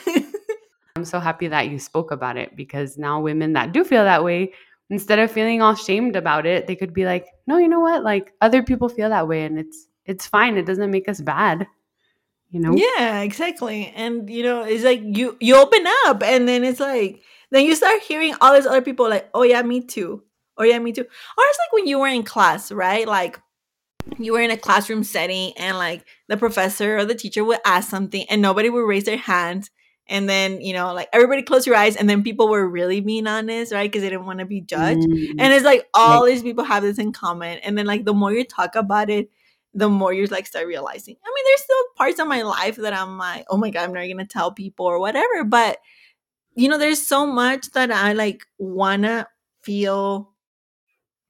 [0.96, 4.24] I'm so happy that you spoke about it because now women that do feel that
[4.24, 4.54] way,
[4.90, 8.04] instead of feeling all shamed about it, they could be like, no, you know what?
[8.04, 10.58] Like other people feel that way, and it's it's fine.
[10.58, 11.68] It doesn't make us bad.
[12.50, 12.76] You know?
[12.76, 13.94] yeah, exactly.
[13.96, 17.76] And you know, it's like you you open up, and then it's like then you
[17.76, 20.24] start hearing all these other people like, oh yeah, me too,
[20.58, 21.02] or yeah, me too.
[21.02, 23.08] Or it's like when you were in class, right?
[23.08, 23.40] Like
[24.18, 27.90] you were in a classroom setting, and like the professor or the teacher would ask
[27.90, 29.70] something, and nobody would raise their hand.
[30.08, 33.28] And then, you know, like everybody close your eyes, and then people were really being
[33.28, 33.90] honest, right?
[33.90, 35.08] Because they didn't want to be judged.
[35.08, 37.60] Mm, And it's like all these people have this in common.
[37.60, 39.30] And then like the more you talk about it,
[39.74, 41.16] the more you like start realizing.
[41.24, 43.94] I mean, there's still parts of my life that I'm like, oh my god, I'm
[43.94, 45.44] not gonna tell people or whatever.
[45.44, 45.78] But
[46.56, 49.28] you know, there's so much that I like wanna
[49.64, 50.34] feel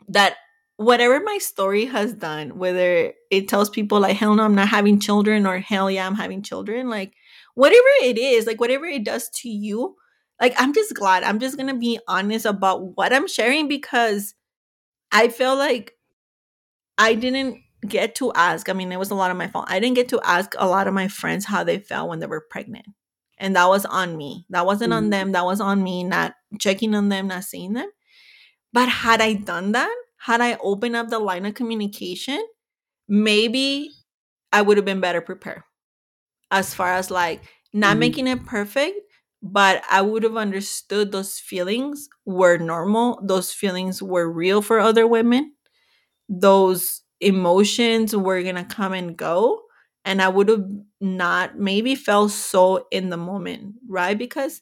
[0.08, 0.36] that
[0.78, 5.00] whatever my story has done, whether it tells people like, hell no, I'm not having
[5.00, 7.14] children, or hell yeah, I'm having children, like
[7.54, 9.96] whatever it is, like whatever it does to you,
[10.40, 11.24] like I'm just glad.
[11.24, 14.34] I'm just gonna be honest about what I'm sharing because
[15.12, 15.94] I feel like
[16.98, 18.70] I didn't get to ask.
[18.70, 19.66] I mean, it was a lot of my fault.
[19.70, 22.28] I didn't get to ask a lot of my friends how they felt when they
[22.28, 22.86] were pregnant.
[23.38, 24.46] And that was on me.
[24.50, 25.12] That wasn't on Mhm.
[25.12, 25.32] them.
[25.34, 27.90] That was on me, not checking on them, not seeing them.
[28.74, 32.46] But had I done that, had I opened up the line of communication,
[33.08, 33.92] maybe
[34.54, 35.64] I would have been better prepared
[36.52, 37.42] as far as like
[37.74, 38.00] not Mhm.
[38.00, 39.00] making it perfect,
[39.42, 43.20] but I would have understood those feelings were normal.
[43.24, 45.54] Those feelings were real for other women.
[46.30, 49.62] Those emotions were going to come and go.
[50.06, 50.66] And I would have
[51.00, 54.18] not maybe felt so in the moment, right?
[54.18, 54.62] Because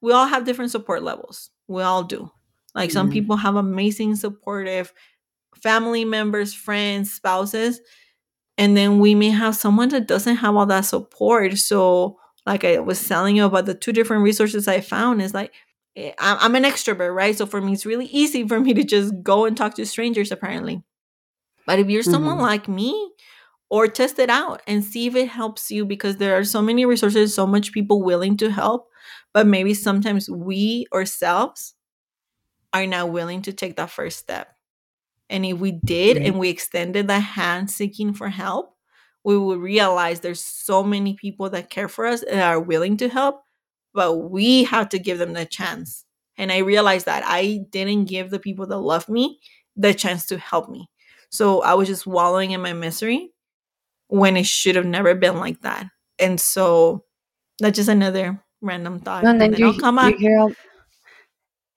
[0.00, 1.50] we all have different support levels.
[1.68, 2.30] We all do.
[2.74, 3.12] Like some Mhm.
[3.12, 4.92] people have amazing, supportive
[5.62, 7.80] family members, friends, spouses.
[8.56, 11.58] And then we may have someone that doesn't have all that support.
[11.58, 15.52] So, like I was telling you about the two different resources I found, is like
[15.96, 17.36] eh, I'm an extrovert, right?
[17.36, 20.32] So for me, it's really easy for me to just go and talk to strangers,
[20.32, 20.82] apparently.
[21.68, 22.42] But if you're someone Mhm.
[22.42, 23.12] like me,
[23.70, 26.86] or test it out and see if it helps you because there are so many
[26.86, 28.88] resources, so much people willing to help,
[29.34, 31.74] but maybe sometimes we ourselves
[32.72, 34.48] are not willing to take that first step.
[35.30, 36.26] And if we did Right.
[36.26, 38.76] and we extended the hand seeking for help,
[39.24, 43.08] we would realize there's so many people that care for us and are willing to
[43.08, 43.42] help,
[43.94, 46.04] but we have to give them the chance.
[46.38, 49.40] And I realized that I didn't give the people that love me
[49.76, 50.88] the chance to help me.
[51.30, 53.32] So I was just wallowing in my misery
[54.08, 55.86] when it should have never been like that.
[56.18, 57.04] And so
[57.60, 59.28] that's just another random thought.
[59.28, 60.52] And then and then you, come you hear all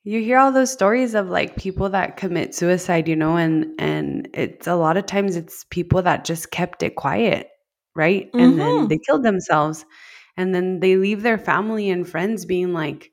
[0.03, 4.27] you hear all those stories of like people that commit suicide, you know, and and
[4.33, 7.49] it's a lot of times it's people that just kept it quiet,
[7.95, 8.31] right?
[8.39, 8.89] And then Mhm.
[8.89, 9.85] they killed themselves.
[10.37, 13.11] And then they leave their family and friends being like,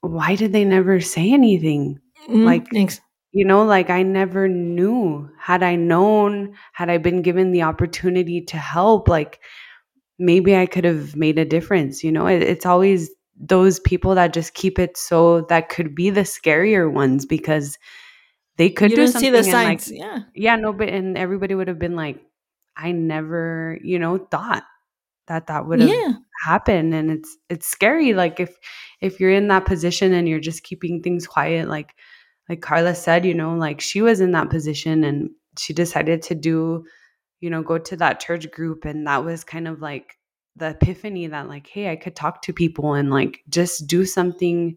[0.00, 2.00] why did they never say anything?
[2.28, 3.00] Mm, Like, thanks.
[3.32, 5.30] You know, like I never knew.
[5.38, 9.40] Had I known, had I been given the opportunity to help, like
[10.18, 12.02] maybe I could have made a difference.
[12.04, 16.10] You know, it, it's always those people that just keep it so that could be
[16.10, 17.78] the scarier ones because
[18.56, 19.92] they could You do something see the and like, signs.
[19.92, 20.20] yeah.
[20.34, 22.20] yeah, no, but and everybody would have been like,
[22.76, 24.64] I never, you know, thought
[25.28, 26.14] that that would have Yeah.
[26.44, 28.14] happened, and it's it's scary.
[28.14, 28.56] Like if
[29.00, 31.94] if you're in that position and you're just keeping things quiet, like
[32.48, 36.34] like Karla said, you know, like she was in that position and she decided to
[36.34, 36.84] do,
[37.40, 38.84] you know, go to that church group.
[38.84, 40.16] And that was kind of like
[40.54, 44.76] the epiphany that, like, hey, I could talk to people and like just do something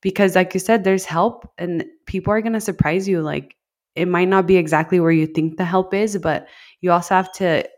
[0.00, 3.22] because, like you said, there's help and people are going to surprise you.
[3.22, 3.56] Like,
[3.94, 6.48] it might not be exactly where you think the help is, but
[6.80, 7.68] you also have to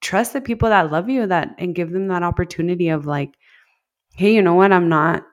[0.00, 3.34] trust the people that love you that and give them that opportunity of like,
[4.14, 4.72] hey, you know what?
[4.72, 5.24] I'm not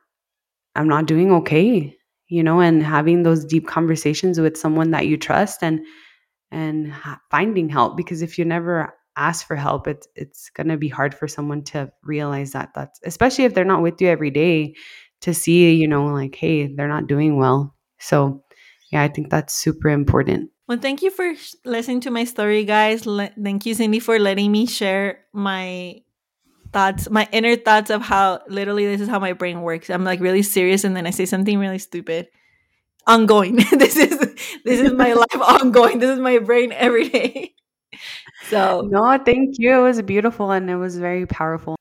[0.75, 1.97] I'm not doing okay,
[2.29, 5.81] you know, and having those deep conversations with someone that you trust and
[6.51, 6.93] and
[7.29, 11.13] finding help because if you never ask for help, it's it's going to be hard
[11.13, 14.75] for someone to realize that that's especially if they're not with you every day
[15.21, 17.75] to see, you know, like hey, they're not doing well.
[17.99, 18.43] So,
[18.91, 20.51] yeah, I think that's super important.
[20.67, 21.33] Well, thank you for
[21.65, 23.07] listening to my story, guys.
[23.07, 26.01] Le- thank you, Cindy, for letting me share my
[26.73, 29.89] thoughts, my inner thoughts of how literally this is how my brain works.
[29.89, 32.27] I'm like really serious, and then I say something really stupid.
[33.07, 33.55] Ongoing.
[33.71, 34.19] this is
[34.65, 35.99] this is my life ongoing.
[35.99, 37.53] This is my brain every day.
[38.41, 39.73] So No, thank you.
[39.79, 41.78] It was beautiful and it was very powerful.